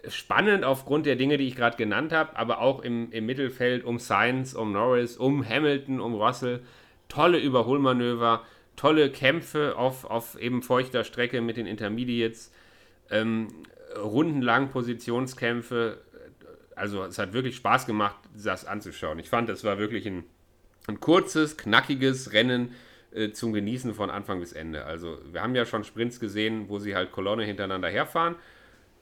spannend 0.08 0.64
aufgrund 0.64 1.06
der 1.06 1.16
Dinge, 1.16 1.38
die 1.38 1.48
ich 1.48 1.56
gerade 1.56 1.78
genannt 1.78 2.12
habe, 2.12 2.36
aber 2.36 2.60
auch 2.60 2.82
im, 2.82 3.12
im 3.12 3.26
Mittelfeld 3.26 3.84
um 3.84 4.00
Sainz, 4.00 4.54
um 4.54 4.72
Norris, 4.72 5.18
um 5.18 5.48
Hamilton, 5.48 6.00
um 6.00 6.16
Russell. 6.16 6.62
Tolle 7.08 7.38
Überholmanöver, 7.38 8.44
tolle 8.76 9.10
Kämpfe 9.10 9.76
auf, 9.78 10.06
auf 10.06 10.40
eben 10.40 10.62
feuchter 10.62 11.04
Strecke 11.04 11.42
mit 11.42 11.58
den 11.58 11.68
Intermediates, 11.68 12.52
ähm, 13.10 13.48
rundenlang 13.98 14.70
Positionskämpfe. 14.70 16.02
Also 16.76 17.04
es 17.04 17.18
hat 17.18 17.34
wirklich 17.34 17.56
Spaß 17.56 17.86
gemacht, 17.86 18.18
das 18.36 18.66
anzuschauen. 18.66 19.20
Ich 19.20 19.30
fand, 19.30 19.50
es 19.50 19.64
war 19.64 19.78
wirklich 19.78 20.06
ein, 20.06 20.24
ein 20.88 21.00
kurzes, 21.00 21.58
knackiges 21.58 22.34
Rennen 22.34 22.74
äh, 23.14 23.32
zum 23.32 23.54
Genießen 23.54 23.94
von 23.94 24.10
Anfang 24.10 24.40
bis 24.40 24.52
Ende. 24.52 24.86
Also 24.86 25.20
wir 25.32 25.42
haben 25.42 25.56
ja 25.56 25.66
schon 25.66 25.84
Sprints 25.84 26.20
gesehen, 26.20 26.68
wo 26.68 26.80
sie 26.80 26.96
halt 26.96 27.12
Kolonne 27.12 27.46
hintereinander 27.46 27.90
herfahren 27.90 28.36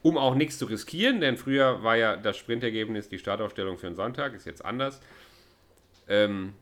um 0.04 0.18
auch 0.18 0.34
nichts 0.34 0.58
zu 0.58 0.66
riskieren, 0.66 1.22
denn 1.22 1.38
früher 1.38 1.82
war 1.82 1.96
ja 1.96 2.16
das 2.18 2.36
Sprintergebnis 2.36 3.08
die 3.08 3.18
Startaufstellung 3.18 3.78
für 3.78 3.86
den 3.86 3.96
Sonntag, 3.96 4.34
ist 4.34 4.44
jetzt 4.44 4.62
anders. 4.62 5.00
Ähm, 6.06 6.52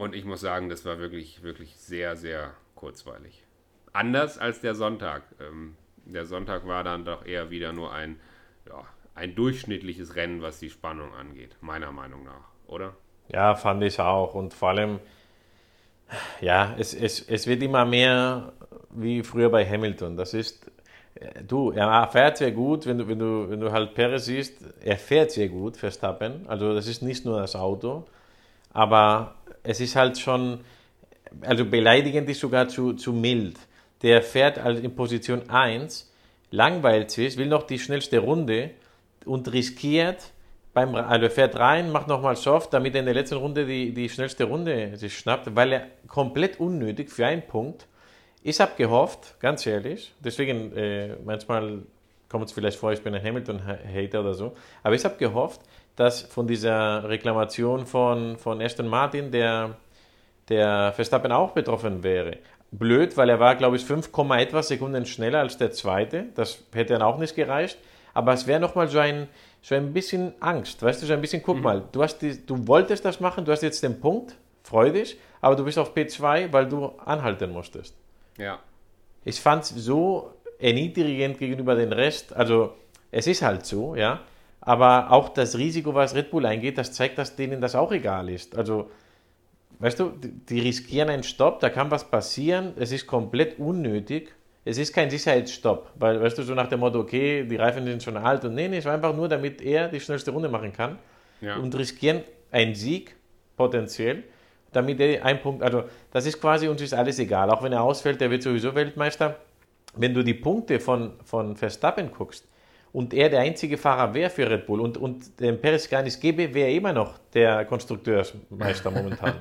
und 0.00 0.14
ich 0.14 0.24
muss 0.24 0.40
sagen, 0.40 0.70
das 0.70 0.84
war 0.86 0.98
wirklich, 0.98 1.42
wirklich 1.42 1.76
sehr, 1.76 2.16
sehr 2.16 2.54
kurzweilig. 2.74 3.44
Anders 3.92 4.38
als 4.38 4.62
der 4.62 4.74
Sonntag. 4.74 5.22
Ähm, 5.40 5.76
der 6.06 6.24
Sonntag 6.24 6.66
war 6.66 6.82
dann 6.82 7.04
doch 7.04 7.26
eher 7.26 7.50
wieder 7.50 7.74
nur 7.74 7.92
ein, 7.92 8.18
ja, 8.66 8.82
ein 9.14 9.34
durchschnittliches 9.34 10.16
Rennen, 10.16 10.40
was 10.40 10.58
die 10.58 10.70
Spannung 10.70 11.12
angeht, 11.12 11.54
meiner 11.60 11.92
Meinung 11.92 12.24
nach, 12.24 12.48
oder? 12.66 12.94
Ja, 13.28 13.54
fand 13.54 13.82
ich 13.82 14.00
auch. 14.00 14.34
Und 14.34 14.54
vor 14.54 14.70
allem, 14.70 15.00
ja, 16.40 16.74
es, 16.78 16.94
es, 16.94 17.20
es 17.28 17.46
wird 17.46 17.62
immer 17.62 17.84
mehr 17.84 18.54
wie 18.88 19.22
früher 19.22 19.50
bei 19.50 19.68
Hamilton. 19.68 20.16
Das 20.16 20.32
ist 20.32 20.70
Du, 21.46 21.72
er 21.72 22.08
fährt 22.08 22.38
sehr 22.38 22.52
gut, 22.52 22.86
wenn 22.86 22.96
du, 22.96 23.06
wenn 23.06 23.18
du, 23.18 23.50
wenn 23.50 23.60
du 23.60 23.70
halt 23.72 23.94
Perez 23.94 24.24
siehst, 24.24 24.64
er 24.80 24.96
fährt 24.96 25.32
sehr 25.32 25.48
gut, 25.50 25.76
Verstappen. 25.76 26.46
Also 26.46 26.72
das 26.72 26.86
ist 26.86 27.02
nicht 27.02 27.26
nur 27.26 27.40
das 27.40 27.56
Auto, 27.56 28.06
aber 28.72 29.36
es 29.62 29.80
ist 29.80 29.96
halt 29.96 30.18
schon, 30.18 30.60
also 31.42 31.64
beleidigend 31.64 32.28
ist 32.28 32.40
sogar 32.40 32.68
zu, 32.68 32.94
zu 32.94 33.12
mild. 33.12 33.58
Der 34.02 34.22
fährt 34.22 34.62
halt 34.62 34.82
in 34.82 34.94
Position 34.94 35.48
1, 35.50 36.12
langweilt 36.50 37.10
sich, 37.10 37.36
will 37.36 37.46
noch 37.46 37.64
die 37.64 37.78
schnellste 37.78 38.18
Runde 38.18 38.70
und 39.24 39.52
riskiert, 39.52 40.32
beim, 40.72 40.94
also 40.94 41.28
fährt 41.28 41.58
rein, 41.58 41.90
macht 41.90 42.06
nochmal 42.06 42.36
soft, 42.36 42.72
damit 42.72 42.94
er 42.94 43.00
in 43.00 43.06
der 43.06 43.14
letzten 43.14 43.36
Runde 43.36 43.66
die, 43.66 43.92
die 43.92 44.08
schnellste 44.08 44.44
Runde 44.44 44.96
sich 44.96 45.18
schnappt, 45.18 45.54
weil 45.56 45.72
er 45.72 45.86
komplett 46.06 46.60
unnötig 46.60 47.10
für 47.10 47.26
einen 47.26 47.42
Punkt 47.42 47.86
ich 48.42 48.58
habe 48.58 48.72
gehofft, 48.76 49.38
ganz 49.38 49.66
ehrlich, 49.66 50.14
deswegen 50.20 50.74
äh, 50.74 51.16
manchmal 51.24 51.82
kommt 52.28 52.46
es 52.46 52.52
vielleicht 52.52 52.78
vor, 52.78 52.92
ich 52.92 53.02
bin 53.02 53.14
ein 53.14 53.22
Hamilton-Hater 53.22 54.20
oder 54.20 54.34
so, 54.34 54.54
aber 54.82 54.94
ich 54.94 55.04
habe 55.04 55.16
gehofft, 55.16 55.60
dass 56.00 56.22
von 56.22 56.46
dieser 56.46 57.06
Reklamation 57.06 57.84
von, 57.84 58.38
von 58.38 58.62
Aston 58.62 58.88
Martin 58.88 59.30
der, 59.30 59.76
der 60.48 60.92
Verstappen 60.94 61.30
auch 61.30 61.50
betroffen 61.50 62.02
wäre. 62.02 62.38
Blöd, 62.70 63.18
weil 63.18 63.28
er 63.28 63.38
war, 63.38 63.54
glaube 63.54 63.76
ich, 63.76 63.84
5, 63.84 64.10
etwas 64.38 64.68
Sekunden 64.68 65.04
schneller 65.04 65.40
als 65.40 65.58
der 65.58 65.72
zweite. 65.72 66.28
Das 66.34 66.62
hätte 66.72 66.94
dann 66.94 67.02
auch 67.02 67.18
nicht 67.18 67.34
gereicht. 67.34 67.76
Aber 68.14 68.32
es 68.32 68.46
wäre 68.46 68.58
nochmal 68.60 68.88
so 68.88 68.98
ein, 68.98 69.28
so 69.60 69.74
ein 69.74 69.92
bisschen 69.92 70.32
Angst. 70.40 70.82
Weißt 70.82 71.02
du, 71.02 71.06
so 71.06 71.12
ein 71.12 71.20
bisschen, 71.20 71.42
guck 71.42 71.58
mhm. 71.58 71.62
mal, 71.62 71.82
du, 71.92 72.02
hast 72.02 72.20
die, 72.20 72.46
du 72.46 72.66
wolltest 72.66 73.04
das 73.04 73.20
machen, 73.20 73.44
du 73.44 73.52
hast 73.52 73.62
jetzt 73.62 73.82
den 73.82 74.00
Punkt, 74.00 74.34
freu 74.62 74.90
dich, 74.90 75.18
aber 75.42 75.54
du 75.54 75.64
bist 75.64 75.78
auf 75.78 75.94
P2, 75.94 76.50
weil 76.50 76.66
du 76.66 76.86
anhalten 77.04 77.52
musstest. 77.52 77.94
Ja. 78.38 78.58
Ich 79.22 79.38
fand 79.38 79.64
es 79.64 79.68
so 79.70 80.32
erniedrigend 80.58 81.38
gegenüber 81.38 81.74
dem 81.74 81.92
Rest. 81.92 82.34
Also, 82.34 82.72
es 83.10 83.26
ist 83.26 83.42
halt 83.42 83.66
so, 83.66 83.94
ja. 83.96 84.20
Aber 84.60 85.10
auch 85.10 85.30
das 85.30 85.56
Risiko, 85.56 85.94
was 85.94 86.14
Red 86.14 86.30
Bull 86.30 86.44
eingeht, 86.44 86.76
das 86.76 86.92
zeigt, 86.92 87.18
dass 87.18 87.36
denen 87.36 87.60
das 87.60 87.74
auch 87.74 87.92
egal 87.92 88.28
ist. 88.28 88.56
Also, 88.56 88.90
weißt 89.78 90.00
du, 90.00 90.12
die 90.20 90.60
riskieren 90.60 91.08
einen 91.08 91.22
Stopp, 91.22 91.60
da 91.60 91.70
kann 91.70 91.90
was 91.90 92.10
passieren, 92.10 92.74
es 92.76 92.92
ist 92.92 93.06
komplett 93.06 93.58
unnötig. 93.58 94.34
Es 94.62 94.76
ist 94.76 94.92
kein 94.92 95.08
Sicherheitsstopp, 95.08 95.92
weil, 95.98 96.20
weißt 96.20 96.36
du, 96.36 96.42
so 96.42 96.54
nach 96.54 96.68
dem 96.68 96.80
Motto, 96.80 97.00
okay, 97.00 97.44
die 97.44 97.56
Reifen 97.56 97.86
sind 97.86 98.02
schon 98.02 98.18
alt 98.18 98.44
und 98.44 98.54
nee, 98.54 98.68
nee, 98.68 98.76
es 98.76 98.84
war 98.84 98.92
einfach 98.92 99.16
nur, 99.16 99.26
damit 99.26 99.62
er 99.62 99.88
die 99.88 100.00
schnellste 100.00 100.32
Runde 100.32 100.50
machen 100.50 100.74
kann 100.74 100.98
ja. 101.40 101.56
und 101.56 101.74
riskieren 101.74 102.20
einen 102.50 102.74
Sieg 102.74 103.16
potenziell 103.56 104.24
damit 104.72 105.00
er 105.00 105.24
ein 105.24 105.40
Punkt, 105.40 105.62
also 105.62 105.84
das 106.10 106.26
ist 106.26 106.40
quasi 106.40 106.68
uns 106.68 106.82
ist 106.82 106.94
alles 106.94 107.18
egal. 107.18 107.50
Auch 107.50 107.62
wenn 107.62 107.72
er 107.72 107.82
ausfällt, 107.82 108.20
der 108.20 108.30
wird 108.30 108.42
sowieso 108.42 108.74
Weltmeister. 108.74 109.36
Wenn 109.96 110.14
du 110.14 110.22
die 110.22 110.34
Punkte 110.34 110.78
von, 110.78 111.14
von 111.24 111.56
Verstappen 111.56 112.12
guckst 112.12 112.46
und 112.92 113.14
er 113.14 113.28
der 113.28 113.40
einzige 113.40 113.78
Fahrer 113.78 114.12
wäre 114.14 114.30
für 114.30 114.50
Red 114.50 114.66
Bull 114.66 114.80
und, 114.80 114.96
und 114.96 115.38
den 115.40 115.60
Perez 115.60 115.88
gar 115.88 116.02
nicht 116.02 116.20
gäbe, 116.20 116.52
wäre 116.52 116.68
er 116.68 116.74
immer 116.74 116.92
noch 116.92 117.18
der 117.32 117.64
Konstrukteursmeister 117.64 118.90
momentan. 118.90 119.34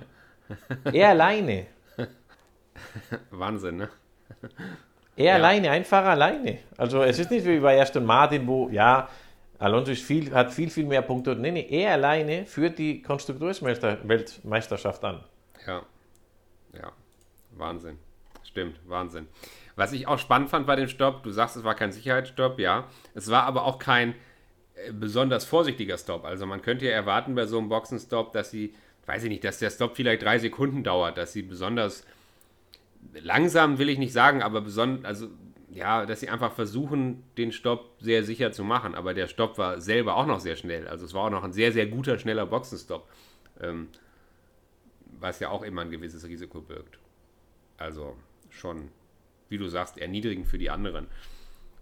er 0.93 1.09
alleine. 1.09 1.65
Wahnsinn, 3.31 3.77
ne? 3.77 3.89
Er 5.15 5.25
ja. 5.25 5.33
alleine, 5.35 5.71
ein 5.71 5.83
Fahrer 5.83 6.11
alleine. 6.11 6.59
Also 6.77 7.01
es 7.03 7.19
ist 7.19 7.31
nicht 7.31 7.45
wie 7.45 7.59
bei 7.59 7.81
Aston 7.81 8.05
Martin, 8.05 8.47
wo, 8.47 8.69
ja, 8.69 9.09
Alonso 9.57 9.93
viel, 9.93 10.33
hat 10.33 10.53
viel, 10.53 10.69
viel 10.69 10.85
mehr 10.85 11.01
Punkte. 11.01 11.35
Nee, 11.35 11.51
nee, 11.51 11.67
er 11.69 11.93
alleine 11.93 12.45
führt 12.45 12.79
die 12.79 13.01
Konstrukteursweltmeisterschaft 13.01 15.03
an. 15.03 15.21
Ja, 15.67 15.81
ja, 16.73 16.91
Wahnsinn. 17.57 17.97
Stimmt, 18.43 18.79
Wahnsinn. 18.87 19.27
Was 19.79 19.93
ich 19.93 20.07
auch 20.07 20.19
spannend 20.19 20.49
fand 20.49 20.67
bei 20.67 20.75
dem 20.75 20.89
Stopp, 20.89 21.23
du 21.23 21.31
sagst, 21.31 21.55
es 21.55 21.63
war 21.63 21.73
kein 21.73 21.93
Sicherheitsstopp, 21.93 22.59
ja. 22.59 22.89
Es 23.13 23.31
war 23.31 23.43
aber 23.43 23.63
auch 23.63 23.79
kein, 23.79 24.13
äh, 24.75 24.91
besonders 24.91 25.45
vorsichtiger 25.45 25.97
Stop. 25.97 26.25
Also 26.25 26.45
man 26.45 26.61
könnte 26.61 26.85
ja 26.85 26.91
erwarten 26.91 27.33
bei 27.33 27.45
so 27.45 27.57
einem 27.57 27.69
Boxenstopp, 27.69 28.33
dass 28.33 28.51
sie, 28.51 28.75
weiß 29.05 29.23
ich 29.23 29.29
nicht, 29.29 29.45
dass 29.45 29.57
der 29.59 29.69
Stop 29.69 29.95
vielleicht 29.95 30.21
drei 30.21 30.37
Sekunden 30.37 30.83
dauert, 30.83 31.17
dass 31.17 31.31
sie 31.31 31.43
besonders 31.43 32.05
langsam 33.13 33.77
will 33.77 33.87
ich 33.87 33.99
nicht 33.99 34.11
sagen, 34.11 34.43
aber 34.43 34.59
besonders, 34.59 35.05
also 35.05 35.29
ja, 35.69 36.05
dass 36.05 36.19
sie 36.19 36.27
einfach 36.27 36.51
versuchen, 36.51 37.23
den 37.37 37.53
Stopp 37.53 38.01
sehr 38.01 38.25
sicher 38.25 38.51
zu 38.51 38.65
machen. 38.65 38.95
Aber 38.95 39.13
der 39.13 39.27
Stopp 39.27 39.57
war 39.57 39.79
selber 39.79 40.17
auch 40.17 40.25
noch 40.25 40.41
sehr 40.41 40.57
schnell. 40.57 40.89
Also 40.89 41.05
es 41.05 41.13
war 41.13 41.23
auch 41.23 41.29
noch 41.29 41.45
ein 41.45 41.53
sehr, 41.53 41.71
sehr 41.71 41.87
guter, 41.87 42.19
schneller 42.19 42.45
Boxenstopp. 42.47 43.07
Ähm, 43.61 43.87
was 45.21 45.39
ja 45.39 45.51
auch 45.51 45.63
immer 45.63 45.83
ein 45.83 45.89
gewisses 45.89 46.27
Risiko 46.27 46.59
birgt. 46.59 46.99
Also 47.77 48.17
schon, 48.49 48.89
wie 49.49 49.57
du 49.57 49.67
sagst, 49.67 49.97
erniedrigend 49.97 50.47
für 50.47 50.57
die 50.57 50.69
anderen. 50.69 51.07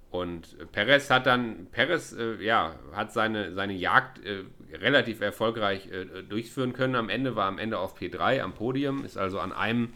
Und 0.09 0.71
Perez 0.71 1.09
hat 1.09 1.25
dann, 1.25 1.67
Perez, 1.71 2.13
äh, 2.13 2.41
ja, 2.41 2.75
hat 2.93 3.11
seine, 3.11 3.53
seine 3.53 3.73
Jagd 3.73 4.23
äh, 4.25 4.43
relativ 4.73 5.19
erfolgreich 5.21 5.91
äh, 5.91 6.23
durchführen 6.23 6.73
können. 6.73 6.95
Am 6.95 7.09
Ende 7.09 7.35
war 7.35 7.47
am 7.47 7.59
Ende 7.59 7.77
auf 7.77 7.99
P3 7.99 8.41
am 8.41 8.53
Podium, 8.53 9.03
ist 9.03 9.17
also 9.17 9.39
an 9.39 9.51
einem 9.51 9.89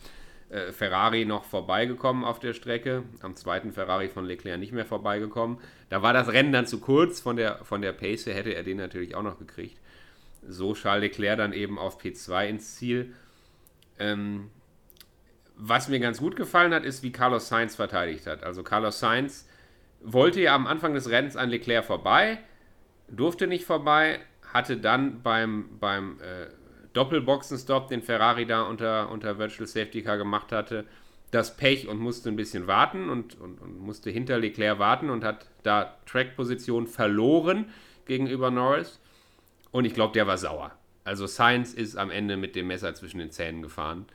äh, 0.49 0.73
Ferrari 0.73 1.23
noch 1.23 1.45
vorbeigekommen 1.45 2.25
auf 2.25 2.39
der 2.39 2.53
Strecke, 2.53 3.03
am 3.21 3.37
zweiten 3.37 3.71
Ferrari 3.71 4.09
von 4.09 4.25
Leclerc 4.25 4.59
nicht 4.59 4.73
mehr 4.73 4.85
vorbeigekommen. 4.85 5.59
Da 5.89 6.01
war 6.01 6.11
das 6.11 6.27
Rennen 6.27 6.51
dann 6.51 6.67
zu 6.67 6.81
kurz, 6.81 7.21
von 7.21 7.37
der, 7.37 7.63
von 7.63 7.81
der 7.81 7.93
Pace 7.93 8.25
her 8.25 8.35
hätte 8.35 8.53
er 8.53 8.63
den 8.63 8.77
natürlich 8.77 9.15
auch 9.15 9.23
noch 9.23 9.39
gekriegt. 9.39 9.79
So 10.45 10.73
Charles 10.73 11.03
Leclerc 11.03 11.37
dann 11.37 11.53
eben 11.53 11.79
auf 11.79 12.01
P2 12.01 12.47
ins 12.47 12.75
Ziel. 12.75 13.13
Ähm, 13.97 14.49
was 15.63 15.89
mir 15.89 15.99
ganz 15.99 16.17
gut 16.17 16.35
gefallen 16.35 16.73
hat, 16.73 16.83
ist, 16.83 17.03
wie 17.03 17.11
Carlos 17.11 17.47
Sainz 17.47 17.75
verteidigt 17.75 18.25
hat. 18.25 18.43
Also 18.43 18.63
Carlos 18.63 18.99
Sainz 18.99 19.47
wollte 20.01 20.41
ja 20.41 20.55
am 20.55 20.65
Anfang 20.65 20.95
des 20.95 21.11
Rennens 21.11 21.37
an 21.37 21.51
Leclerc 21.51 21.85
vorbei, 21.85 22.39
durfte 23.07 23.45
nicht 23.45 23.65
vorbei, 23.65 24.19
hatte 24.51 24.77
dann 24.77 25.21
beim, 25.21 25.77
beim 25.79 26.19
äh, 26.19 26.47
Doppelboxenstopp, 26.93 27.89
den 27.89 28.01
Ferrari 28.01 28.47
da 28.47 28.63
unter, 28.63 29.11
unter 29.11 29.37
Virtual 29.37 29.67
Safety 29.67 30.01
Car 30.01 30.17
gemacht 30.17 30.51
hatte, 30.51 30.85
das 31.29 31.55
Pech 31.57 31.87
und 31.87 31.99
musste 31.99 32.29
ein 32.29 32.35
bisschen 32.35 32.65
warten 32.65 33.11
und, 33.11 33.39
und, 33.39 33.61
und 33.61 33.79
musste 33.79 34.09
hinter 34.09 34.39
Leclerc 34.39 34.79
warten 34.79 35.11
und 35.11 35.23
hat 35.23 35.45
da 35.61 35.95
Trackposition 36.07 36.87
verloren 36.87 37.65
gegenüber 38.05 38.49
Norris. 38.49 38.99
Und 39.69 39.85
ich 39.85 39.93
glaube, 39.93 40.13
der 40.13 40.25
war 40.25 40.39
sauer. 40.39 40.71
Also 41.03 41.27
Sainz 41.27 41.75
ist 41.75 41.97
am 41.97 42.09
Ende 42.09 42.35
mit 42.35 42.55
dem 42.55 42.65
Messer 42.65 42.95
zwischen 42.95 43.19
den 43.19 43.29
Zähnen 43.29 43.61
gefahren 43.61 44.07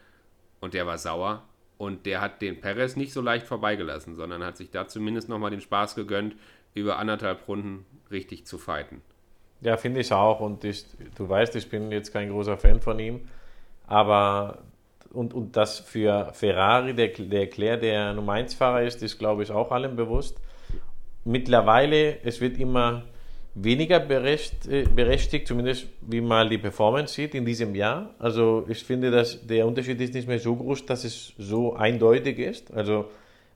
und 0.61 0.75
der 0.75 0.87
war 0.87 0.99
sauer. 0.99 1.43
Und 1.79 2.07
der 2.07 2.23
hat 2.23 2.41
den 2.41 2.61
Perez 2.61 2.97
nicht 2.97 3.13
so 3.13 3.21
leicht 3.21 3.47
vorbeigelassen, 3.47 4.15
sondern 4.15 4.43
hat 4.43 4.57
sich 4.57 4.71
da 4.71 4.89
zumindest 4.89 5.29
nochmal 5.29 5.51
den 5.51 5.61
Spaß 5.61 5.95
gegönnt, 5.95 6.35
über 6.75 6.99
anderthalb 6.99 7.47
Runden 7.49 7.85
richtig 8.11 8.47
zu 8.47 8.57
fighten. 8.57 9.03
Ja, 9.61 9.77
finde 9.77 10.01
ich 10.01 10.13
auch. 10.13 10.41
Und 10.41 10.65
ich, 10.65 10.87
du 11.17 11.29
weißt, 11.29 11.55
ich 11.57 11.69
bin 11.69 11.91
jetzt 11.91 12.13
kein 12.13 12.31
großer 12.31 12.57
Fan 12.57 12.81
von 12.81 12.99
ihm. 12.99 13.29
Aber 13.87 14.63
und, 15.13 15.35
und 15.35 15.57
das 15.57 15.81
für 15.81 16.31
Ferrari, 16.33 16.95
der, 16.95 17.09
der 17.09 17.25
Leclerc, 17.25 17.81
der 17.81 18.13
Nummer 18.13 18.33
1 18.33 18.55
Fahrer 18.55 18.83
ist, 18.83 19.03
ist, 19.03 19.19
glaube 19.19 19.43
ich, 19.43 19.51
auch 19.51 19.71
allen 19.71 19.97
bewusst. 19.97 20.39
Mittlerweile, 21.25 22.23
es 22.23 22.41
wird 22.41 22.59
immer 22.59 23.05
weniger 23.57 23.97
äh, 24.11 24.85
berechtigt, 24.95 25.49
zumindest 25.49 25.87
wie 26.03 26.21
man 26.21 26.49
die 26.51 26.59
Performance 26.59 27.15
sieht 27.15 27.35
in 27.35 27.45
diesem 27.45 27.75
Jahr. 27.75 28.11
Also 28.19 28.67
ich 28.69 28.85
finde, 28.85 29.11
dass 29.11 29.47
der 29.47 29.67
Unterschied 29.67 30.01
ist 30.01 30.15
nicht 30.15 30.29
mehr 30.29 30.39
so 30.39 30.55
groß, 30.55 30.85
dass 30.85 31.05
es 31.05 31.33
so 31.39 31.75
eindeutig 31.75 32.39
ist. 32.39 32.73
Also 32.73 33.07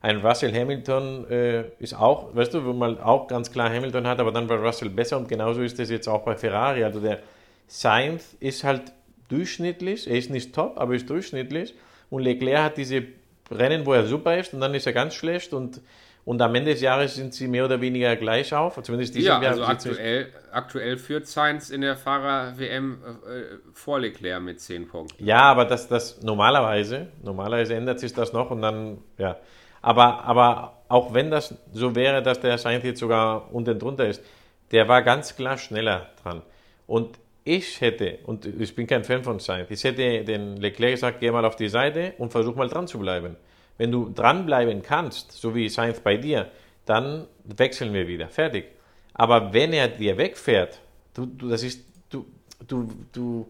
ein 0.01 0.17
Russell 0.17 0.51
Hamilton 0.51 1.29
äh, 1.29 1.63
ist 1.77 1.93
auch, 1.93 2.35
weißt 2.35 2.55
du, 2.55 2.65
wo 2.65 2.73
man 2.73 2.99
auch 2.99 3.27
ganz 3.27 3.51
klar 3.51 3.69
Hamilton 3.69 4.07
hat, 4.07 4.19
aber 4.19 4.31
dann 4.31 4.49
war 4.49 4.57
Russell 4.57 4.89
besser 4.89 5.17
und 5.17 5.29
genauso 5.29 5.61
ist 5.61 5.79
es 5.79 5.91
jetzt 5.91 6.07
auch 6.07 6.23
bei 6.23 6.35
Ferrari. 6.35 6.83
Also 6.83 6.99
der 6.99 7.19
Sainz 7.67 8.35
ist 8.39 8.63
halt 8.63 8.91
durchschnittlich, 9.29 10.09
er 10.09 10.17
ist 10.17 10.31
nicht 10.31 10.53
top, 10.55 10.79
aber 10.79 10.95
ist 10.95 11.07
durchschnittlich 11.07 11.75
und 12.09 12.23
Leclerc 12.23 12.63
hat 12.63 12.77
diese 12.77 13.03
Rennen, 13.51 13.85
wo 13.85 13.93
er 13.93 14.07
super 14.07 14.35
ist 14.35 14.55
und 14.55 14.61
dann 14.61 14.73
ist 14.73 14.87
er 14.87 14.93
ganz 14.93 15.13
schlecht 15.13 15.53
und 15.53 15.79
und 16.23 16.41
am 16.41 16.53
Ende 16.53 16.71
des 16.71 16.81
Jahres 16.81 17.15
sind 17.15 17.33
sie 17.33 17.47
mehr 17.47 17.65
oder 17.65 17.81
weniger 17.81 18.15
gleich 18.15 18.53
auf. 18.53 18.81
Zumindest 18.83 19.15
dieses 19.15 19.27
ja, 19.27 19.41
Jahr. 19.41 19.51
Also 19.51 19.63
aktuell, 19.63 20.27
aktuell 20.51 20.97
führt 20.97 21.27
Sainz 21.27 21.71
in 21.71 21.81
der 21.81 21.95
Fahrer-WM 21.95 22.99
äh, 23.03 23.57
vor 23.73 23.99
Leclerc 23.99 24.41
mit 24.41 24.59
10 24.59 24.87
Punkten. 24.87 25.25
Ja, 25.25 25.41
aber 25.41 25.65
das, 25.65 25.87
das 25.87 26.21
normalerweise, 26.21 27.07
normalerweise 27.23 27.73
ändert 27.73 27.99
sich 27.99 28.13
das 28.13 28.33
noch 28.33 28.51
und 28.51 28.61
dann, 28.61 28.99
ja. 29.17 29.37
Aber, 29.81 30.23
aber 30.25 30.83
auch 30.89 31.11
wenn 31.13 31.31
das 31.31 31.55
so 31.73 31.95
wäre, 31.95 32.21
dass 32.21 32.39
der 32.39 32.59
Sainz 32.59 32.83
jetzt 32.83 32.99
sogar 32.99 33.51
unten 33.51 33.79
drunter 33.79 34.07
ist, 34.07 34.23
der 34.71 34.87
war 34.87 35.01
ganz 35.01 35.35
klar 35.35 35.57
schneller 35.57 36.07
dran. 36.21 36.43
Und 36.85 37.17
ich 37.43 37.81
hätte, 37.81 38.19
und 38.25 38.45
ich 38.45 38.75
bin 38.75 38.85
kein 38.85 39.03
Fan 39.03 39.23
von 39.23 39.39
Sainz, 39.39 39.71
ich 39.71 39.83
hätte 39.83 40.23
den 40.23 40.57
Leclerc 40.57 40.91
gesagt, 40.91 41.19
geh 41.19 41.31
mal 41.31 41.45
auf 41.45 41.55
die 41.55 41.69
Seite 41.69 42.13
und 42.19 42.31
versuch 42.31 42.55
mal 42.55 42.67
dran 42.67 42.87
zu 42.87 42.99
bleiben. 42.99 43.37
Wenn 43.77 43.91
du 43.91 44.09
dranbleiben 44.09 44.81
kannst, 44.81 45.31
so 45.31 45.55
wie 45.55 45.69
Sainz 45.69 45.99
bei 45.99 46.17
dir, 46.17 46.51
dann 46.85 47.27
wechseln 47.43 47.93
wir 47.93 48.07
wieder. 48.07 48.27
Fertig. 48.27 48.65
Aber 49.13 49.53
wenn 49.53 49.73
er 49.73 49.87
dir 49.87 50.17
wegfährt, 50.17 50.79
du, 51.13 51.25
du, 51.25 51.49
das 51.49 51.63
ist, 51.63 51.83
du, 52.09 52.25
du, 52.67 52.89
du, 53.11 53.49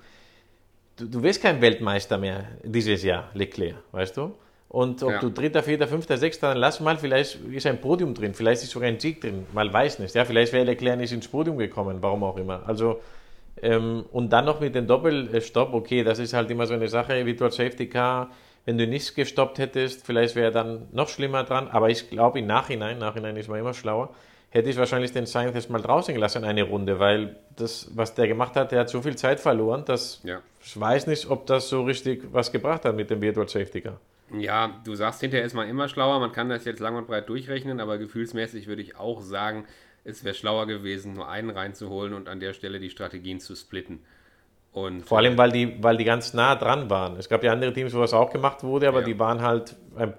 du, 0.98 1.06
du 1.06 1.24
wirst 1.24 1.42
kein 1.42 1.62
Weltmeister 1.62 2.18
mehr 2.18 2.46
dieses 2.64 3.04
Jahr, 3.04 3.30
Leclerc, 3.34 3.76
weißt 3.92 4.18
du? 4.18 4.34
Und 4.70 5.04
ob 5.04 5.12
ja. 5.12 5.20
du 5.20 5.30
Dritter, 5.30 5.64
Vierter, 5.64 5.86
Fünfter, 5.86 6.16
Sechster, 6.16 6.50
dann 6.50 6.58
lass 6.58 6.80
mal, 6.80 6.98
vielleicht 6.98 7.42
ist 7.44 7.66
ein 7.66 7.82
Podium 7.82 8.14
drin, 8.14 8.34
vielleicht 8.34 8.64
ist 8.64 8.72
sogar 8.72 8.88
ein 8.88 9.02
Sieg 9.02 9.20
drin, 9.20 9.46
mal 9.54 9.72
weiß 9.72 10.00
nicht. 10.00 10.16
Ja, 10.16 10.24
vielleicht 10.24 10.54
wäre 10.54 10.64
Leclerc 10.64 10.98
nicht 10.98 11.12
ins 11.12 11.28
Podium 11.28 11.58
gekommen, 11.58 11.98
warum 12.00 12.24
auch 12.24 12.38
immer. 12.38 12.64
Also, 12.66 13.02
ähm, 13.62 14.06
und 14.14 14.32
dann 14.32 14.46
noch 14.46 14.62
mit 14.62 14.74
dem 14.74 14.88
Doppelstopp, 14.88 15.74
okay, 15.74 16.06
das 16.06 16.20
ist 16.20 16.34
halt 16.34 16.50
immer 16.50 16.66
so 16.68 16.74
eine 16.74 16.88
Sache, 16.88 17.26
Virtual 17.26 17.52
Safety 17.52 17.90
Car, 17.90 18.30
wenn 18.66 18.78
du 18.78 18.88
nichts 18.88 19.16
gestoppt 19.16 19.58
hättest, 19.58 20.06
vielleicht 20.06 20.36
wäre 20.36 20.52
dann 20.52 20.88
noch 20.92 21.10
schlimmer 21.10 21.44
dran. 21.44 21.68
Aber 21.68 21.90
ich 21.90 22.10
glaube, 22.10 22.40
im 22.40 22.48
Nachhinein, 22.48 22.98
Nachhinein 23.00 23.36
ist 23.36 23.50
man 23.50 23.60
immer 23.60 23.74
schlauer, 23.74 24.14
hätte 24.50 24.70
ich 24.70 24.78
wahrscheinlich 24.78 25.12
den 25.12 25.26
Sainz 25.26 25.56
jetzt 25.56 25.70
mal 25.70 25.82
draußen 25.82 26.14
gelassen, 26.14 26.44
eine 26.44 26.64
Runde, 26.64 27.00
weil 27.00 27.38
das, 27.56 27.90
was 27.96 28.14
der 28.14 28.28
gemacht 28.28 28.56
hat, 28.56 28.72
der 28.72 28.82
hat 28.82 28.90
so 28.90 29.02
viel 29.02 29.16
Zeit 29.16 29.40
verloren, 29.40 29.86
dass 29.86 30.22
ja. 30.24 30.42
ich 30.64 30.80
weiß 30.80 31.08
nicht, 31.08 31.30
ob 31.30 31.48
das 31.48 31.70
so 31.70 31.84
richtig 31.84 32.24
was 32.32 32.52
gebracht 32.52 32.86
hat 32.86 32.96
mit 32.96 33.10
dem 33.10 33.22
Virtual 33.22 33.48
Safety 33.48 33.82
Car. 33.82 34.00
Ja, 34.38 34.80
du 34.86 34.96
sagst 34.96 35.22
hinterher 35.22 35.46
ist 35.46 35.54
man 35.54 35.68
immer 35.68 35.90
schlauer, 35.90 36.20
man 36.20 36.32
kann 36.32 36.50
das 36.50 36.64
jetzt 36.64 36.80
lang 36.80 36.96
und 36.96 37.08
breit 37.08 37.28
durchrechnen, 37.28 37.80
aber 37.80 37.98
gefühlsmäßig 37.98 38.68
würde 38.68 38.82
ich 38.82 38.96
auch 38.96 39.22
sagen, 39.22 39.66
es 40.04 40.24
wäre 40.24 40.36
schlauer 40.36 40.68
gewesen, 40.68 41.14
nur 41.14 41.28
einen 41.30 41.50
reinzuholen 41.50 42.14
und 42.14 42.30
an 42.30 42.40
der 42.40 42.54
Stelle 42.54 42.80
die 42.80 42.90
Strategien 42.90 43.40
zu 43.40 43.56
splitten. 43.56 44.00
Und 44.74 45.06
Vor 45.06 45.18
allem, 45.18 45.38
weil 45.38 45.52
die, 45.52 45.84
weil 45.84 45.98
die 45.98 46.06
ganz 46.06 46.34
nah 46.34 46.56
dran 46.56 46.90
waren. 46.90 47.18
Es 47.18 47.28
gab 47.28 47.44
ja 47.44 47.52
andere 47.52 47.74
Teams, 47.74 47.94
wo 47.94 48.00
das 48.00 48.14
auch 48.14 48.30
gemacht 48.30 48.64
wurde, 48.64 48.88
aber 48.88 49.00
ja. 49.00 49.06
die 49.06 49.20
waren 49.20 49.42
halt, 49.42 49.76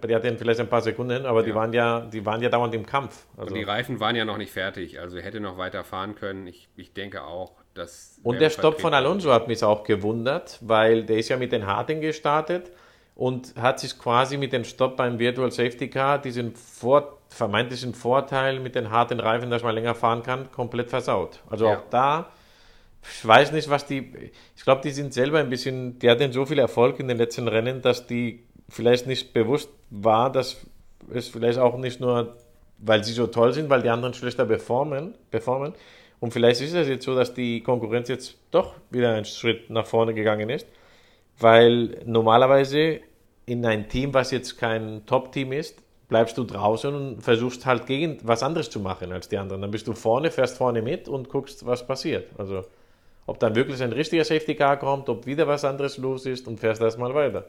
die 0.07 0.15
hatten 0.15 0.37
vielleicht 0.37 0.61
ein 0.61 0.69
paar 0.69 0.83
Sekunden, 0.83 1.25
aber 1.25 1.41
ja. 1.41 1.47
die 1.47 1.55
waren 1.55 1.73
ja, 1.73 2.01
die 2.01 2.27
waren 2.27 2.43
ja 2.43 2.51
dauernd 2.51 2.75
im 2.75 2.85
Kampf. 2.85 3.25
Also 3.35 3.49
und 3.49 3.59
die 3.59 3.65
Reifen 3.65 3.99
waren 3.99 4.15
ja 4.15 4.27
noch 4.27 4.37
nicht 4.37 4.53
fertig, 4.53 5.01
also 5.01 5.19
hätte 5.19 5.41
noch 5.41 5.57
weiter 5.57 5.85
fahren 5.85 6.15
können. 6.15 6.47
Ich, 6.47 6.69
ich 6.77 6.93
denke 6.93 7.25
auch, 7.25 7.53
dass. 7.73 8.21
Und 8.23 8.43
der 8.43 8.51
Stopp 8.51 8.79
von 8.79 8.93
Alonso 8.93 9.33
hat 9.33 9.49
mich 9.49 9.65
auch 9.65 9.85
gewundert, 9.85 10.59
weil 10.61 11.05
der 11.05 11.17
ist 11.17 11.31
ja 11.31 11.39
mit 11.39 11.51
den 11.51 11.67
Harten 11.67 12.03
gestartet 12.03 12.71
und 13.15 13.55
hat 13.57 13.81
sich 13.81 13.99
quasi 13.99 14.37
mit 14.37 14.53
dem 14.53 14.65
Stopp 14.65 14.99
beim 14.99 15.19
Virtual 15.19 15.51
Safety 15.51 15.89
Car 15.89 16.19
diesen 16.19 16.55
Vor 16.57 17.21
vermeintlichen 17.29 17.95
Vorteil 17.95 18.61
mit 18.61 18.75
den 18.75 18.91
harten 18.91 19.19
Reifen, 19.19 19.51
dass 19.51 19.63
man 19.63 19.75
länger 19.75 19.95
fahren 19.95 20.23
kann, 20.23 20.53
komplett 20.53 20.91
versaut. 20.91 21.41
Also 21.49 21.67
ja. 21.67 21.79
auch 21.79 21.83
da 21.89 22.31
ich 23.03 23.27
weiß 23.27 23.53
nicht, 23.53 23.69
was 23.69 23.87
die. 23.87 24.31
Ich 24.57 24.65
glaube, 24.65 24.81
die 24.83 24.91
sind 24.91 25.13
selber 25.13 25.39
ein 25.41 25.51
bisschen. 25.51 25.99
Die 25.99 26.09
hatten 26.09 26.33
so 26.33 26.47
viel 26.47 26.59
Erfolg 26.59 27.01
in 27.01 27.09
den 27.09 27.19
letzten 27.19 27.49
Rennen, 27.49 27.83
dass 27.83 28.07
die 28.07 28.45
vielleicht 28.69 29.07
nicht 29.07 29.33
bewusst 29.33 29.71
war, 29.91 30.31
dass 30.31 30.67
es 31.13 31.29
vielleicht 31.29 31.59
auch 31.59 31.77
nicht 31.77 32.01
nur, 32.01 32.37
weil 32.79 33.03
sie 33.05 33.13
so 33.13 33.27
toll 33.27 33.53
sind, 33.53 33.69
weil 33.71 33.83
die 33.83 33.91
anderen 33.91 34.15
schlechter 34.15 34.47
performen, 34.47 35.15
performen. 35.31 35.75
Und 36.21 36.33
vielleicht 36.33 36.61
ist 36.61 36.75
es 36.75 36.89
jetzt 36.89 37.05
so, 37.05 37.17
dass 37.17 37.35
die 37.35 37.63
Konkurrenz 37.63 38.09
jetzt 38.09 38.37
doch 38.53 38.75
wieder 38.91 39.13
einen 39.13 39.25
Schritt 39.25 39.69
nach 39.71 39.87
vorne 39.87 40.15
gegangen 40.15 40.49
ist, 40.51 40.67
weil 41.39 42.01
normalerweise 42.05 43.01
in 43.47 43.67
ein 43.67 43.89
Team, 43.89 44.15
was 44.15 44.31
jetzt 44.31 44.57
kein 44.57 45.05
Top-Team 45.07 45.51
ist, 45.51 45.83
bleibst 46.09 46.39
du 46.39 46.45
draußen 46.45 46.95
und 46.95 47.23
versuchst 47.23 47.67
halt 47.67 47.87
gegen 47.87 48.19
was 48.23 48.45
anderes 48.45 48.71
zu 48.71 48.79
machen 48.79 49.11
als 49.13 49.29
die 49.29 49.39
anderen. 49.39 49.63
Dann 49.63 49.71
bist 49.73 49.89
du 49.89 49.95
vorne, 49.95 50.31
fährst 50.31 50.59
vorne 50.59 50.81
mit 50.81 51.09
und 51.09 51.29
guckst, 51.29 51.67
was 51.67 51.85
passiert. 51.87 52.29
Also 52.39 52.65
ob 53.27 53.39
dann 53.39 53.55
wirklich 53.55 53.83
ein 53.83 53.93
richtiger 53.93 54.25
Safety 54.25 54.55
Car 54.55 54.79
kommt, 54.79 55.09
ob 55.09 55.27
wieder 55.27 55.47
was 55.47 55.65
anderes 55.65 55.99
los 55.99 56.27
ist 56.27 56.49
und 56.49 56.61
fährst 56.61 56.81
erstmal 56.81 57.15
weiter. 57.15 57.47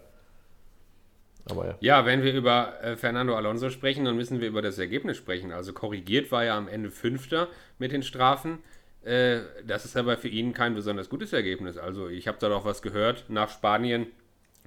Aber 1.45 1.67
ja. 1.67 1.75
ja, 1.79 2.05
wenn 2.05 2.23
wir 2.23 2.33
über 2.33 2.81
äh, 2.81 2.95
Fernando 2.95 3.35
Alonso 3.35 3.69
sprechen, 3.69 4.05
dann 4.05 4.15
müssen 4.15 4.39
wir 4.39 4.47
über 4.47 4.61
das 4.61 4.79
Ergebnis 4.79 5.17
sprechen. 5.17 5.51
Also 5.51 5.73
korrigiert 5.73 6.31
war 6.31 6.45
er 6.45 6.53
am 6.53 6.67
Ende 6.67 6.89
Fünfter 6.89 7.49
mit 7.79 7.91
den 7.91 8.03
Strafen. 8.03 8.59
Äh, 9.03 9.41
das 9.65 9.83
ist 9.83 9.97
aber 9.97 10.17
für 10.17 10.29
ihn 10.29 10.53
kein 10.53 10.73
besonders 10.73 11.09
gutes 11.09 11.33
Ergebnis. 11.33 11.77
Also 11.77 12.07
ich 12.07 12.27
habe 12.27 12.37
da 12.39 12.47
doch 12.47 12.63
was 12.63 12.81
gehört 12.81 13.25
nach 13.27 13.49
Spanien, 13.49 14.07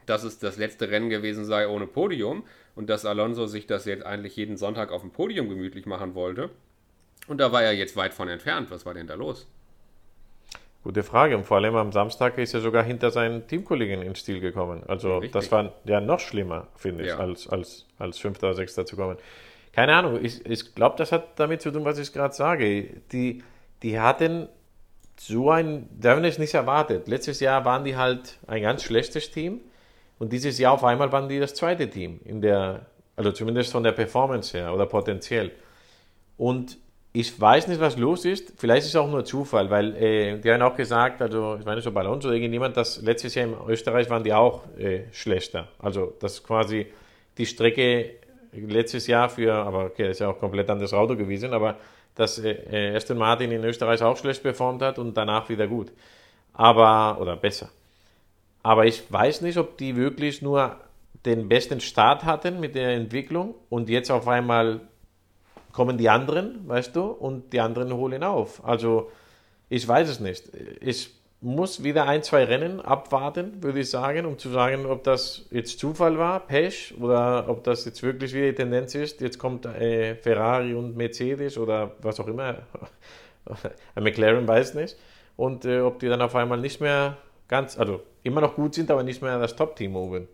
dass 0.04 0.22
es 0.22 0.38
das 0.38 0.58
letzte 0.58 0.90
Rennen 0.90 1.08
gewesen 1.08 1.44
sei 1.46 1.66
ohne 1.66 1.86
Podium 1.86 2.44
und 2.74 2.90
dass 2.90 3.06
Alonso 3.06 3.46
sich 3.46 3.66
das 3.66 3.86
jetzt 3.86 4.04
eigentlich 4.04 4.36
jeden 4.36 4.58
Sonntag 4.58 4.92
auf 4.92 5.00
dem 5.00 5.12
Podium 5.12 5.48
gemütlich 5.48 5.86
machen 5.86 6.14
wollte. 6.14 6.50
Und 7.26 7.38
da 7.38 7.52
war 7.52 7.62
er 7.62 7.72
jetzt 7.72 7.96
weit 7.96 8.12
von 8.12 8.28
entfernt. 8.28 8.70
Was 8.70 8.84
war 8.84 8.92
denn 8.92 9.06
da 9.06 9.14
los? 9.14 9.48
Gute 10.86 11.02
Frage. 11.02 11.36
Und 11.36 11.42
vor 11.42 11.56
allem 11.56 11.74
am 11.74 11.90
Samstag 11.90 12.38
ist 12.38 12.54
er 12.54 12.60
sogar 12.60 12.84
hinter 12.84 13.10
seinen 13.10 13.48
Teamkollegen 13.48 14.02
ins 14.02 14.20
Stil 14.20 14.38
gekommen. 14.38 14.84
Also 14.86 15.14
Richtig. 15.16 15.32
das 15.32 15.50
war 15.50 15.72
ja 15.84 16.00
noch 16.00 16.20
schlimmer, 16.20 16.68
finde 16.76 17.02
ich, 17.02 17.08
Ja. 17.08 17.18
als, 17.18 17.48
als, 17.48 17.86
als 17.98 18.18
Fünfter 18.20 18.46
oder 18.46 18.54
Sechster 18.54 18.86
zu 18.86 18.94
kommen. 18.94 19.16
Keine 19.72 19.96
Ahnung, 19.96 20.24
ich, 20.24 20.46
ich 20.46 20.76
glaube, 20.76 20.94
das 20.96 21.10
hat 21.10 21.40
damit 21.40 21.60
zu 21.60 21.72
tun, 21.72 21.84
was 21.84 21.98
ich 21.98 22.12
gerade 22.12 22.32
sage. 22.32 23.00
Die, 23.10 23.42
die 23.82 23.98
hatten 23.98 24.48
so 25.18 25.50
ein, 25.50 25.88
da 25.90 26.10
haben 26.14 26.22
es 26.22 26.38
nicht 26.38 26.54
erwartet. 26.54 27.08
Letztes 27.08 27.40
Jahr 27.40 27.64
waren 27.64 27.82
die 27.82 27.96
halt 27.96 28.38
ein 28.46 28.62
ganz 28.62 28.84
schlechtes 28.84 29.32
Team 29.32 29.62
und 30.20 30.32
dieses 30.32 30.56
Jahr 30.56 30.72
auf 30.72 30.84
einmal 30.84 31.10
waren 31.10 31.28
die 31.28 31.40
das 31.40 31.54
zweite 31.54 31.90
Team 31.90 32.20
in 32.24 32.40
der, 32.40 32.86
also 33.16 33.32
zumindest 33.32 33.72
von 33.72 33.82
der 33.82 33.90
Performance 33.90 34.56
her 34.56 34.72
oder 34.72 34.86
potenziell. 34.86 35.50
Und 36.36 36.78
ich 37.18 37.40
weiß 37.40 37.68
nicht, 37.68 37.80
was 37.80 37.96
los 37.96 38.26
ist. 38.26 38.52
Vielleicht 38.58 38.82
ist 38.82 38.90
es 38.90 38.96
auch 38.96 39.08
nur 39.08 39.24
Zufall, 39.24 39.70
weil 39.70 39.96
äh, 39.96 40.38
die 40.38 40.52
haben 40.52 40.60
auch 40.60 40.76
gesagt, 40.76 41.22
also 41.22 41.56
ich 41.58 41.64
meine 41.64 41.80
so 41.80 41.90
oder 41.90 42.24
irgendjemand, 42.32 42.76
dass 42.76 43.00
letztes 43.00 43.34
Jahr 43.34 43.46
in 43.46 43.54
Österreich 43.68 44.10
waren 44.10 44.22
die 44.22 44.34
auch 44.34 44.64
äh, 44.76 45.04
schlechter. 45.12 45.68
Also 45.78 46.12
das 46.20 46.44
quasi 46.44 46.86
die 47.38 47.46
Strecke 47.46 48.16
letztes 48.52 49.06
Jahr 49.06 49.30
für, 49.30 49.54
aber 49.54 49.86
okay, 49.86 50.02
das 50.02 50.16
ist 50.16 50.20
ja 50.20 50.28
auch 50.28 50.38
komplett 50.38 50.68
anderes 50.68 50.92
Auto 50.92 51.16
gewesen, 51.16 51.54
aber 51.54 51.76
dass 52.14 52.38
äh, 52.38 52.50
äh, 52.50 52.96
Aston 52.96 53.16
Martin 53.16 53.50
in 53.50 53.64
Österreich 53.64 54.02
auch 54.02 54.18
schlecht 54.18 54.42
performt 54.42 54.82
hat 54.82 54.98
und 54.98 55.16
danach 55.16 55.48
wieder 55.48 55.66
gut. 55.66 55.92
Aber, 56.52 57.18
oder 57.18 57.36
besser. 57.36 57.70
Aber 58.62 58.84
ich 58.84 59.10
weiß 59.10 59.40
nicht, 59.40 59.56
ob 59.56 59.78
die 59.78 59.96
wirklich 59.96 60.42
nur 60.42 60.76
den 61.24 61.48
besten 61.48 61.80
Start 61.80 62.24
hatten 62.24 62.60
mit 62.60 62.74
der 62.74 62.90
Entwicklung 62.90 63.54
und 63.70 63.88
jetzt 63.88 64.10
auf 64.10 64.28
einmal 64.28 64.80
kommen 65.76 65.98
die 65.98 66.08
anderen, 66.08 66.66
weißt 66.66 66.96
du, 66.96 67.02
und 67.02 67.52
die 67.52 67.60
anderen 67.60 67.92
holen 67.92 68.24
auf. 68.24 68.64
Also 68.64 69.10
ich 69.68 69.86
weiß 69.86 70.08
es 70.08 70.20
nicht. 70.20 70.44
Ich 70.80 71.10
muss 71.42 71.84
wieder 71.84 72.06
ein, 72.06 72.22
zwei 72.22 72.44
Rennen 72.44 72.80
abwarten, 72.80 73.62
würde 73.62 73.80
ich 73.80 73.90
sagen, 73.90 74.24
um 74.24 74.38
zu 74.38 74.48
sagen, 74.48 74.86
ob 74.86 75.04
das 75.04 75.44
jetzt 75.50 75.78
Zufall 75.78 76.16
war, 76.16 76.40
Pech, 76.40 76.94
oder 76.98 77.44
ob 77.48 77.62
das 77.62 77.84
jetzt 77.84 78.02
wirklich 78.02 78.32
wieder 78.32 78.46
die 78.46 78.54
Tendenz 78.54 78.94
ist. 78.94 79.20
Jetzt 79.20 79.38
kommt 79.38 79.66
äh, 79.66 80.14
Ferrari 80.14 80.72
und 80.72 80.96
Mercedes 80.96 81.58
oder 81.58 81.92
was 82.00 82.18
auch 82.20 82.26
immer. 82.26 82.62
McLaren 83.96 84.48
weiß 84.48 84.72
nicht. 84.76 84.96
Und 85.36 85.66
äh, 85.66 85.80
ob 85.80 85.98
die 85.98 86.08
dann 86.08 86.22
auf 86.22 86.34
einmal 86.34 86.58
nicht 86.58 86.80
mehr 86.80 87.18
ganz, 87.48 87.78
also 87.78 88.00
immer 88.22 88.40
noch 88.40 88.54
gut 88.54 88.74
sind, 88.74 88.90
aber 88.90 89.02
nicht 89.02 89.20
mehr 89.20 89.38
das 89.38 89.54
Top-Team 89.54 89.94
oben. 89.94 90.26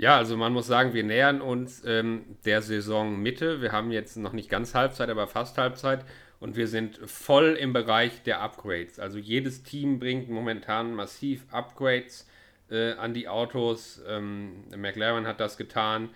Ja, 0.00 0.16
also 0.16 0.34
man 0.38 0.54
muss 0.54 0.66
sagen, 0.66 0.94
wir 0.94 1.04
nähern 1.04 1.42
uns 1.42 1.82
ähm, 1.84 2.24
der 2.46 2.62
Saisonmitte. 2.62 3.60
Wir 3.60 3.70
haben 3.72 3.90
jetzt 3.90 4.16
noch 4.16 4.32
nicht 4.32 4.48
ganz 4.48 4.74
Halbzeit, 4.74 5.10
aber 5.10 5.26
fast 5.26 5.58
Halbzeit. 5.58 6.06
Und 6.38 6.56
wir 6.56 6.68
sind 6.68 6.98
voll 7.04 7.54
im 7.60 7.74
Bereich 7.74 8.22
der 8.22 8.40
Upgrades. 8.40 8.98
Also 8.98 9.18
jedes 9.18 9.62
Team 9.62 9.98
bringt 9.98 10.30
momentan 10.30 10.94
massiv 10.94 11.44
Upgrades 11.50 12.26
äh, 12.70 12.92
an 12.92 13.12
die 13.12 13.28
Autos. 13.28 14.02
Ähm, 14.08 14.64
McLaren 14.74 15.26
hat 15.26 15.38
das 15.38 15.58
getan. 15.58 16.08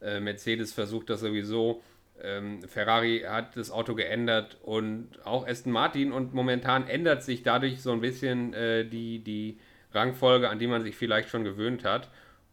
Äh, 0.00 0.20
Mercedes 0.20 0.72
versucht 0.72 1.10
das 1.10 1.18
sowieso. 1.18 1.82
Ähm, 2.22 2.62
Ferrari 2.68 3.24
hat 3.26 3.56
das 3.56 3.72
Auto 3.72 3.96
geändert 3.96 4.56
und 4.62 5.08
auch 5.24 5.48
Aston 5.48 5.72
Martin. 5.72 6.12
Und 6.12 6.32
momentan 6.32 6.86
ändert 6.86 7.24
sich 7.24 7.42
dadurch 7.42 7.82
so 7.82 7.90
ein 7.90 8.02
bisschen 8.02 8.54
äh, 8.54 8.84
die, 8.84 9.18
die 9.18 9.58
Rangfolge, 9.92 10.48
an 10.48 10.60
die 10.60 10.68
man 10.68 10.84
sich 10.84 10.94
vielleicht 10.94 11.28
schon 11.28 11.42
gewöhnt 11.42 11.82
hat. 11.82 12.08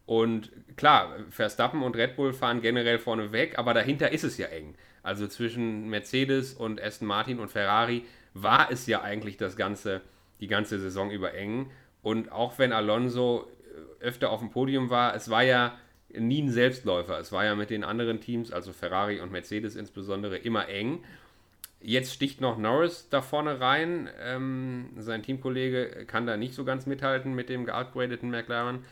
Und 0.10 0.50
klar, 0.76 1.18
Verstappen 1.30 1.84
und 1.84 1.96
Red 1.96 2.16
Bull 2.16 2.34
fahren 2.34 2.62
generell 2.62 2.98
vorne 2.98 3.32
weg, 3.32 3.60
aber 3.60 3.76
dahinter 3.76 4.12
ist 4.12 4.24
es 4.24 4.40
ja 4.40 4.48
eng. 4.48 4.74
Also 5.04 5.28
zwischen 5.28 5.88
Mercedes 5.88 6.56
und 6.56 6.82
Aston 6.82 7.08
Martin 7.08 7.40
und 7.40 7.52
Ferrari 7.52 8.06
war 8.34 8.72
es 8.72 8.88
ja 8.88 9.04
eigentlich 9.04 9.38
das 9.38 9.56
ganze, 9.56 10.02
die 10.40 10.48
ganze 10.48 10.80
Saison 10.80 11.12
über 11.12 11.36
eng. 11.36 11.70
Und 12.02 12.32
auch 12.32 12.58
wenn 12.58 12.74
Alonso 12.74 13.52
äh, 14.02 14.04
öfter 14.04 14.32
auf 14.32 14.40
dem 14.40 14.50
Podium 14.50 14.90
war, 14.90 15.14
es 15.14 15.30
war 15.30 15.44
ja 15.44 15.78
nie 16.12 16.42
ein 16.42 16.50
Selbstläufer. 16.50 17.20
Es 17.20 17.32
war 17.32 17.46
ja 17.46 17.54
mit 17.54 17.70
den 17.70 17.84
anderen 17.84 18.20
Teams, 18.20 18.52
also 18.52 18.74
Ferrari 18.74 19.22
und 19.22 19.32
Mercedes 19.32 19.76
insbesondere, 19.76 20.38
immer 20.38 20.70
eng. 20.70 21.04
Jetzt 21.82 22.16
sticht 22.16 22.42
noch 22.42 22.58
Norris 22.58 23.10
da 23.12 23.22
vorne 23.22 23.62
rein. 23.62 24.10
Ähm, 24.20 24.90
sein 24.98 25.22
Teamkollege 25.22 26.06
kann 26.08 26.26
da 26.26 26.36
nicht 26.36 26.56
so 26.56 26.66
ganz 26.66 26.88
mithalten 26.88 27.36
mit 27.36 27.48
dem 27.48 27.66
geupgradeten 27.66 28.32
McLaren. 28.32 28.84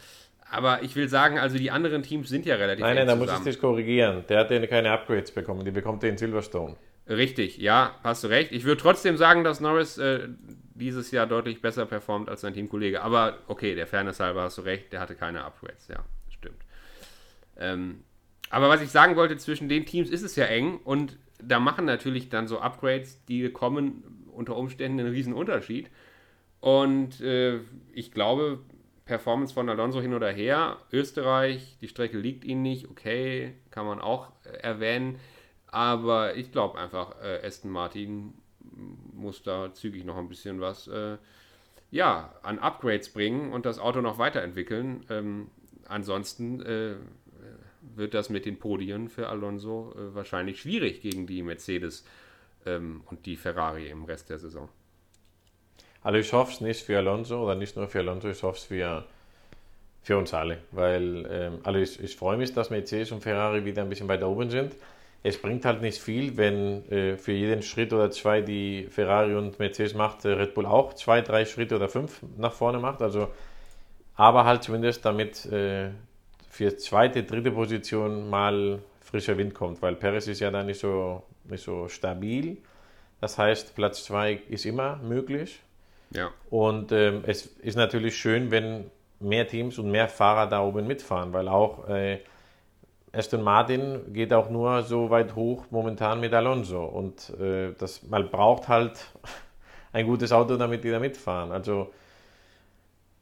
Aber 0.49 0.81
ich 0.81 0.95
will 0.95 1.10
sagen, 1.10 1.38
also 1.38 1.57
die 1.57 1.71
anderen 1.71 2.03
Teams 2.03 2.29
sind 2.29 2.45
ja 2.45 2.55
relativ 2.55 2.83
Nein, 2.83 2.95
nein, 2.95 3.07
da 3.07 3.15
muss 3.15 3.31
ich 3.31 3.39
dich 3.39 3.60
korrigieren. 3.60 4.23
Der 4.29 4.39
hat 4.39 4.51
ja 4.51 4.65
keine 4.65 4.91
Upgrades 4.91 5.31
bekommen, 5.31 5.65
die 5.65 5.71
bekommt 5.71 6.03
er 6.03 6.10
in 6.10 6.17
Silverstone. 6.17 6.77
Richtig, 7.10 7.57
ja, 7.57 7.95
hast 8.03 8.23
du 8.23 8.27
recht. 8.27 8.51
Ich 8.51 8.63
würde 8.63 8.81
trotzdem 8.81 9.17
sagen, 9.17 9.43
dass 9.43 9.60
Norris 9.60 9.97
äh, 9.97 10.27
dieses 10.73 11.12
Jahr 11.12 11.25
deutlich 11.25 11.62
besser 11.62 11.86
performt 11.86 12.29
als 12.29 12.41
sein 12.41 12.53
Teamkollege. 12.53 13.01
Aber 13.01 13.39
okay, 13.47 13.75
der 13.75 13.88
Fairness 13.88 14.19
halber 14.19 14.43
hast 14.43 14.57
du 14.57 14.62
recht, 14.62 14.91
der 14.93 14.99
hatte 14.99 15.15
keine 15.15 15.43
Upgrades, 15.43 15.88
ja, 15.88 16.03
stimmt. 16.29 16.63
Ähm, 17.57 18.03
aber 18.49 18.69
was 18.69 18.81
ich 18.81 18.89
sagen 18.89 19.15
wollte, 19.15 19.38
zwischen 19.38 19.69
den 19.69 19.86
Teams 19.86 20.10
ist 20.10 20.23
es 20.23 20.36
ja 20.36 20.45
eng 20.45 20.79
und 20.83 21.17
da 21.41 21.60
machen 21.60 21.86
natürlich 21.86 22.29
dann 22.29 22.47
so 22.47 22.60
Upgrades, 22.60 23.23
die 23.25 23.49
kommen 23.49 24.25
unter 24.31 24.55
Umständen 24.55 24.99
einen 24.99 25.12
riesen 25.12 25.33
Unterschied. 25.33 25.89
Und 26.60 27.21
äh, 27.21 27.60
ich 27.93 28.12
glaube, 28.12 28.60
Performance 29.07 29.53
von 29.53 29.69
Alonso 29.69 30.01
hin 30.01 30.13
oder 30.13 30.29
her, 30.29 30.77
Österreich, 30.91 31.77
die 31.81 31.87
Strecke 31.87 32.17
liegt 32.17 32.43
ihnen 32.43 32.61
nicht, 32.61 32.89
okay, 32.89 33.55
kann 33.71 33.85
man 33.85 33.99
auch 33.99 34.31
äh, 34.43 34.57
erwähnen. 34.57 35.19
Aber 35.67 36.35
ich 36.35 36.51
glaube 36.51 36.77
einfach, 36.77 37.15
äh, 37.21 37.45
Aston 37.45 37.71
Martin 37.71 38.33
muss 39.13 39.41
da 39.43 39.73
zügig 39.73 40.05
noch 40.05 40.17
ein 40.17 40.29
bisschen 40.29 40.61
was 40.61 40.87
äh, 40.87 41.17
ja, 41.89 42.33
an 42.43 42.59
Upgrades 42.59 43.09
bringen 43.09 43.51
und 43.51 43.65
das 43.65 43.79
Auto 43.79 44.01
noch 44.01 44.19
weiterentwickeln. 44.19 45.05
Ähm, 45.09 45.49
ansonsten 45.87 46.61
äh, 46.61 46.95
wird 47.95 48.13
das 48.13 48.29
mit 48.29 48.45
den 48.45 48.59
Podien 48.59 49.09
für 49.09 49.29
Alonso 49.29 49.93
äh, 49.95 50.13
wahrscheinlich 50.13 50.61
schwierig 50.61 51.01
gegen 51.01 51.27
die 51.27 51.43
Mercedes 51.43 52.05
ähm, 52.65 53.01
und 53.05 53.25
die 53.25 53.37
Ferrari 53.37 53.89
im 53.89 54.03
Rest 54.03 54.29
der 54.29 54.39
Saison. 54.39 54.69
Also 56.07 56.19
ich 56.19 56.31
hoffe 56.31 56.53
es 56.53 56.61
nicht 56.61 56.83
für 56.83 56.99
Alonso 56.99 57.43
oder 57.43 57.53
nicht 57.53 57.75
nur 57.75 57.89
für 57.89 57.99
Alonso, 57.99 58.29
ich 58.29 58.41
hoffe 58.41 58.57
es 58.57 58.63
für, 58.63 59.03
für 60.03 60.17
uns 60.17 60.33
alle. 60.33 60.59
Weil 60.71 61.27
ähm, 61.29 61.59
also 61.65 61.79
ich, 61.79 62.01
ich 62.01 62.15
freue 62.15 62.37
mich, 62.37 62.53
dass 62.53 62.69
Mercedes 62.69 63.11
und 63.11 63.21
Ferrari 63.21 63.65
wieder 63.65 63.81
ein 63.81 63.89
bisschen 63.89 64.07
weiter 64.07 64.29
oben 64.29 64.49
sind. 64.49 64.73
Es 65.21 65.37
bringt 65.37 65.65
halt 65.65 65.81
nicht 65.81 65.99
viel, 65.99 66.37
wenn 66.37 66.89
äh, 66.89 67.17
für 67.17 67.33
jeden 67.33 67.61
Schritt 67.61 67.91
oder 67.91 68.09
zwei, 68.09 68.39
die 68.39 68.87
Ferrari 68.89 69.35
und 69.35 69.59
Mercedes 69.59 69.95
macht, 69.95 70.23
äh, 70.23 70.29
Red 70.29 70.53
Bull 70.53 70.65
auch 70.65 70.93
zwei, 70.93 71.19
drei 71.19 71.43
Schritte 71.43 71.75
oder 71.75 71.89
fünf 71.89 72.21
nach 72.37 72.53
vorne 72.53 72.79
macht. 72.79 73.01
Also, 73.01 73.27
aber 74.15 74.45
halt 74.45 74.63
zumindest 74.63 75.03
damit 75.03 75.45
äh, 75.47 75.89
für 76.49 76.77
zweite, 76.77 77.23
dritte 77.23 77.51
Position 77.51 78.29
mal 78.29 78.79
frischer 79.01 79.37
Wind 79.37 79.53
kommt, 79.53 79.81
weil 79.81 79.95
Perez 79.95 80.27
ist 80.27 80.39
ja 80.39 80.51
da 80.51 80.63
nicht 80.63 80.79
so, 80.79 81.23
nicht 81.49 81.65
so 81.65 81.89
stabil. 81.89 82.59
Das 83.19 83.37
heißt, 83.37 83.75
Platz 83.75 84.05
zwei 84.05 84.39
ist 84.47 84.65
immer 84.65 84.95
möglich. 85.03 85.59
Ja. 86.11 86.31
Und 86.49 86.91
ähm, 86.91 87.23
es 87.25 87.45
ist 87.45 87.75
natürlich 87.75 88.17
schön, 88.17 88.51
wenn 88.51 88.89
mehr 89.19 89.47
Teams 89.47 89.77
und 89.79 89.91
mehr 89.91 90.07
Fahrer 90.07 90.47
da 90.47 90.61
oben 90.63 90.87
mitfahren, 90.87 91.33
weil 91.33 91.47
auch 91.47 91.87
äh, 91.89 92.19
Aston 93.11 93.41
Martin 93.41 94.13
geht 94.13 94.33
auch 94.33 94.49
nur 94.49 94.83
so 94.83 95.09
weit 95.09 95.35
hoch 95.35 95.65
momentan 95.71 96.19
mit 96.19 96.33
Alonso. 96.33 96.85
Und 96.85 97.31
äh, 97.39 97.73
das, 97.77 98.03
man 98.03 98.29
braucht 98.29 98.67
halt 98.67 99.07
ein 99.91 100.05
gutes 100.05 100.31
Auto, 100.31 100.55
damit 100.57 100.83
die 100.83 100.91
da 100.91 100.99
mitfahren. 100.99 101.51
Also 101.51 101.91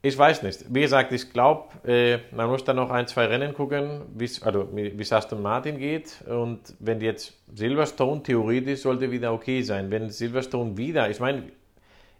ich 0.02 0.16
weiß 0.16 0.42
nicht. 0.42 0.66
Wie 0.68 0.82
gesagt, 0.82 1.12
ich 1.12 1.32
glaube, 1.32 1.64
äh, 1.84 2.18
man 2.30 2.48
muss 2.48 2.62
da 2.62 2.74
noch 2.74 2.90
ein, 2.90 3.06
zwei 3.06 3.26
Rennen 3.26 3.54
gucken, 3.54 4.02
also 4.42 4.68
wie 4.72 5.00
es 5.00 5.12
Aston 5.12 5.42
Martin 5.42 5.78
geht. 5.78 6.22
Und 6.28 6.60
wenn 6.78 7.00
jetzt 7.00 7.34
Silverstone 7.54 8.22
theoretisch 8.22 8.82
sollte 8.82 9.10
wieder 9.10 9.32
okay 9.32 9.62
sein. 9.62 9.90
Wenn 9.90 10.10
Silverstone 10.10 10.76
wieder, 10.76 11.10
ich 11.10 11.18
meine, 11.18 11.44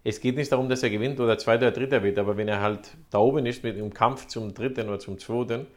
es 0.07 0.21
geht 0.21 0.37
nicht 0.37 0.49
darum, 0.53 0.69
dass 0.69 0.83
er 0.83 0.89
gewinnt 0.89 1.19
oder 1.19 1.37
Zweiter 1.37 1.67
oder 1.67 1.75
Dritter 1.75 2.01
wird, 2.01 2.17
aber 2.17 2.37
wenn 2.37 2.47
er 2.47 2.61
halt 2.61 2.95
da 3.09 3.17
oben 3.17 3.45
ist 3.45 3.61
mit 3.65 3.77
dem 3.77 3.93
Kampf 3.93 4.27
zum 4.27 4.53
Dritten 4.53 4.87
oder 4.87 4.99
zum 4.99 5.19
Zweiten 5.19 5.67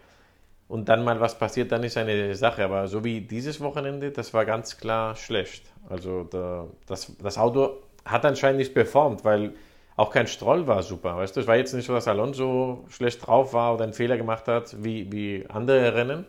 und 0.68 0.88
dann 0.88 1.02
mal 1.02 1.18
was 1.18 1.36
passiert, 1.36 1.72
dann 1.72 1.82
ist 1.82 1.96
eine 1.96 2.32
Sache. 2.36 2.64
Aber 2.64 2.86
so 2.86 3.02
wie 3.02 3.22
dieses 3.22 3.60
Wochenende, 3.60 4.12
das 4.12 4.32
war 4.32 4.44
ganz 4.44 4.78
klar 4.78 5.16
schlecht. 5.16 5.64
Also 5.88 6.22
da, 6.22 6.68
das, 6.86 7.12
das 7.20 7.38
Auto 7.38 7.78
hat 8.04 8.24
anscheinend 8.24 8.60
nicht 8.60 8.72
performt, 8.72 9.24
weil 9.24 9.54
auch 9.96 10.12
kein 10.12 10.28
Stroll 10.28 10.64
war 10.68 10.84
super. 10.84 11.16
Weißt 11.16 11.34
du, 11.34 11.40
es 11.40 11.48
war 11.48 11.56
jetzt 11.56 11.74
nicht 11.74 11.86
so, 11.86 11.92
dass 11.92 12.06
Alonso 12.06 12.84
schlecht 12.88 13.26
drauf 13.26 13.52
war 13.52 13.74
oder 13.74 13.82
einen 13.82 13.94
Fehler 13.94 14.16
gemacht 14.16 14.46
hat, 14.46 14.76
wie, 14.84 15.10
wie 15.10 15.44
andere 15.48 15.92
Rennen. 15.92 16.24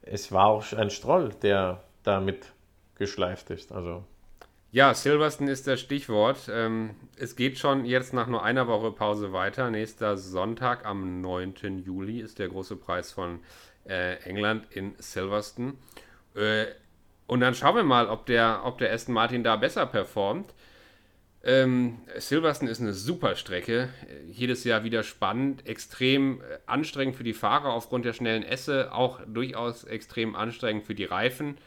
Es 0.00 0.32
war 0.32 0.46
auch 0.46 0.72
ein 0.72 0.88
Stroll, 0.88 1.32
der 1.42 1.82
damit 2.02 2.50
geschleift 2.94 3.50
ist. 3.50 3.72
Also 3.72 4.04
Ja, 4.74 4.92
Silverstone 4.92 5.52
ist 5.52 5.68
das 5.68 5.80
Stichwort. 5.80 6.50
Ähm, 6.50 6.96
es 7.16 7.36
geht 7.36 7.60
schon 7.60 7.84
jetzt 7.84 8.12
nach 8.12 8.26
nur 8.26 8.42
einer 8.42 8.66
Woche 8.66 8.90
Pause 8.90 9.32
weiter. 9.32 9.70
Nächster 9.70 10.16
Sonntag 10.16 10.84
am 10.84 11.20
9. 11.20 11.84
Juli 11.84 12.18
ist 12.18 12.40
der 12.40 12.48
große 12.48 12.74
Preis 12.74 13.12
von 13.12 13.38
äh, 13.88 14.16
England 14.24 14.66
in 14.72 14.96
Silverstone. 14.98 15.74
Äh, 16.34 16.66
Und 17.28 17.38
dann 17.38 17.54
schauen 17.54 17.76
wir 17.76 17.84
mal, 17.84 18.08
ob 18.08 18.26
der, 18.26 18.62
ob 18.64 18.78
der 18.78 18.92
Aston 18.92 19.14
Martin 19.14 19.44
da 19.44 19.54
besser 19.54 19.86
performt. 19.86 20.52
Ähm, 21.44 22.00
Silverstone 22.16 22.68
ist 22.68 22.80
eine 22.80 22.94
super 22.94 23.36
Strecke, 23.36 23.90
jedes 24.28 24.64
Jahr 24.64 24.82
wieder 24.82 25.04
spannend, 25.04 25.68
extrem 25.68 26.40
äh, 26.40 26.58
anstrengend 26.66 27.14
für 27.14 27.22
die 27.22 27.32
Fahrer 27.32 27.72
aufgrund 27.74 28.06
der 28.06 28.12
schnellen 28.12 28.42
Esse, 28.42 28.92
auch 28.92 29.20
durchaus 29.24 29.84
extrem 29.84 30.34
anstrengend 30.34 30.84
für 30.84 30.96
die 30.96 31.04
Reifen. 31.04 31.58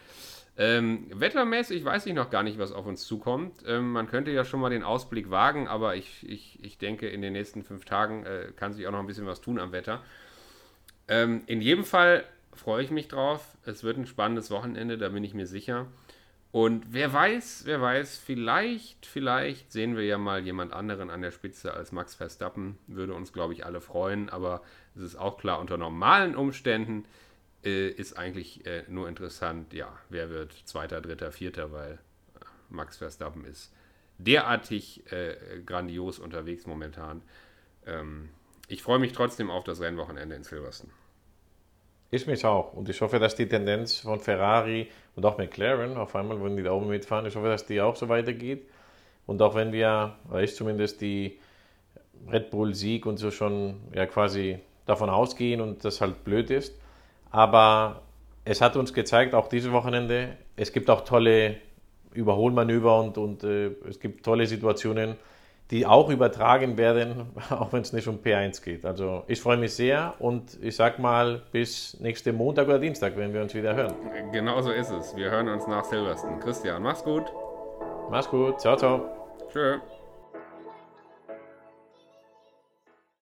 Ähm, 0.59 1.05
wettermäßig 1.13 1.85
weiß 1.85 2.07
ich 2.07 2.13
noch 2.13 2.31
gar 2.31 2.41
nicht, 2.41 2.57
was 2.57 2.71
auf 2.71 2.87
uns 2.87 3.05
zukommt. 3.05 3.63
Ähm, 3.67 3.91
man 3.91 4.07
könnte 4.07 4.31
ja 4.31 4.43
schon 4.43 4.59
mal 4.59 4.71
den 4.71 4.81
Ausblick 4.81 5.29
wagen, 5.29 5.67
aber 5.67 5.95
ich, 5.95 6.27
ich, 6.27 6.57
ich 6.63 6.79
denke, 6.79 7.07
in 7.07 7.21
den 7.21 7.33
nächsten 7.33 7.63
fünf 7.63 7.85
Tagen 7.85 8.25
äh, 8.25 8.51
kann 8.55 8.73
sich 8.73 8.87
auch 8.87 8.91
noch 8.91 8.99
ein 8.99 9.07
bisschen 9.07 9.27
was 9.27 9.39
tun 9.39 9.59
am 9.59 9.71
Wetter. 9.71 10.01
Ähm, 11.07 11.43
in 11.45 11.61
jedem 11.61 11.83
Fall 11.83 12.23
freue 12.53 12.83
ich 12.83 12.89
mich 12.89 13.07
drauf. 13.07 13.45
Es 13.65 13.83
wird 13.83 13.97
ein 13.97 14.07
spannendes 14.07 14.49
Wochenende, 14.49 14.97
da 14.97 15.09
bin 15.09 15.23
ich 15.23 15.35
mir 15.35 15.45
sicher. 15.45 15.85
Und 16.51 16.91
wer 16.91 17.13
weiß, 17.13 17.63
wer 17.65 17.79
weiß, 17.79 18.17
vielleicht, 18.17 19.05
vielleicht 19.05 19.71
sehen 19.71 19.95
wir 19.95 20.05
ja 20.05 20.17
mal 20.17 20.43
jemand 20.43 20.73
anderen 20.73 21.11
an 21.11 21.21
der 21.21 21.29
Spitze 21.29 21.73
als 21.73 21.91
Max 21.91 22.15
Verstappen. 22.15 22.79
Würde 22.87 23.13
uns, 23.13 23.31
glaube 23.31 23.53
ich, 23.53 23.63
alle 23.63 23.79
freuen. 23.79 24.29
Aber 24.29 24.63
es 24.95 25.03
ist 25.03 25.17
auch 25.17 25.37
klar, 25.37 25.59
unter 25.59 25.77
normalen 25.77 26.35
Umständen 26.35 27.05
äh, 27.67 27.89
ist 27.89 28.17
eigentlich 28.17 28.65
äh, 28.65 28.83
nur 28.87 29.09
interessant, 29.09 29.73
ja, 29.73 29.91
wer 30.09 30.29
wird 30.29 30.53
Zweiter, 30.65 31.01
Dritter, 31.01 31.31
Vierter, 31.31 31.71
weil 31.71 31.93
äh, 31.93 31.97
Max 32.69 32.97
Verstappen 32.97 33.43
ist 33.45 33.73
derartig 34.17 35.03
äh, 35.11 35.35
grandios 35.65 36.19
unterwegs 36.19 36.65
momentan. 36.65 37.21
Ähm, 37.85 38.29
ich 38.67 38.81
freue 38.81 38.99
mich 38.99 39.11
trotzdem 39.11 39.49
auf 39.51 39.63
das 39.63 39.81
Rennwochenende 39.81 40.35
in 40.35 40.43
Silverstone. 40.43 40.91
Ich 42.09 42.25
mich 42.25 42.45
auch. 42.45 42.73
Und 42.73 42.87
ich 42.87 43.01
hoffe, 43.01 43.19
dass 43.19 43.35
die 43.35 43.47
Tendenz 43.47 43.97
von 43.97 44.19
Ferrari 44.21 44.89
und 45.15 45.25
auch 45.25 45.37
McLaren, 45.37 45.97
auf 45.97 46.15
einmal, 46.15 46.41
wenn 46.41 46.55
die 46.55 46.63
da 46.63 46.71
oben 46.71 46.87
mitfahren, 46.87 47.25
ich 47.25 47.35
hoffe, 47.35 47.47
dass 47.47 47.65
die 47.65 47.81
auch 47.81 47.97
so 47.97 48.07
weitergeht. 48.07 48.69
Und 49.25 49.41
auch 49.41 49.55
wenn 49.55 49.73
wir, 49.73 50.15
oder 50.29 50.41
ich 50.41 50.55
zumindest, 50.55 51.01
die 51.01 51.37
Red 52.31 52.49
Bull-Sieg 52.49 53.05
und 53.05 53.17
so 53.17 53.29
schon 53.29 53.81
ja 53.93 54.05
quasi 54.05 54.59
davon 54.85 55.09
ausgehen 55.09 55.59
und 55.59 55.83
das 55.83 55.99
halt 55.99 56.23
blöd 56.23 56.49
ist. 56.49 56.79
Aber 57.37 58.01
es 58.45 58.61
hat 58.61 58.75
uns 58.77 58.95
gezeigt, 58.95 59.35
auch 59.35 59.47
dieses 59.47 59.71
Wochenende, 59.71 60.29
es 60.55 60.73
gibt 60.73 60.89
auch 60.89 61.01
tolle 61.01 61.57
Überholmanöver 62.11 62.99
und, 62.99 63.19
und 63.19 63.43
äh, 63.43 63.67
es 63.87 63.99
gibt 63.99 64.25
tolle 64.25 64.47
Situationen, 64.47 65.17
die 65.69 65.85
auch 65.85 66.09
übertragen 66.09 66.79
werden, 66.79 67.27
auch 67.51 67.71
wenn 67.73 67.81
es 67.83 67.93
nicht 67.93 68.07
um 68.07 68.17
P1 68.17 68.63
geht. 68.63 68.87
Also 68.87 69.23
ich 69.27 69.39
freue 69.39 69.57
mich 69.57 69.75
sehr 69.75 70.15
und 70.17 70.57
ich 70.63 70.75
sag 70.75 70.97
mal 70.97 71.43
bis 71.51 71.99
nächsten 71.99 72.35
Montag 72.35 72.69
oder 72.69 72.79
Dienstag, 72.79 73.15
wenn 73.15 73.31
wir 73.31 73.43
uns 73.43 73.53
wieder 73.53 73.75
hören. 73.75 73.93
Genau 74.31 74.59
so 74.63 74.71
ist 74.71 74.89
es. 74.89 75.15
Wir 75.15 75.29
hören 75.29 75.47
uns 75.47 75.67
nach 75.67 75.83
Silverstone. 75.83 76.39
Christian, 76.39 76.81
mach's 76.81 77.03
gut. 77.03 77.25
Mach's 78.09 78.27
gut. 78.27 78.59
Ciao, 78.59 78.75
ciao. 78.75 79.05
Tschö. 79.53 79.77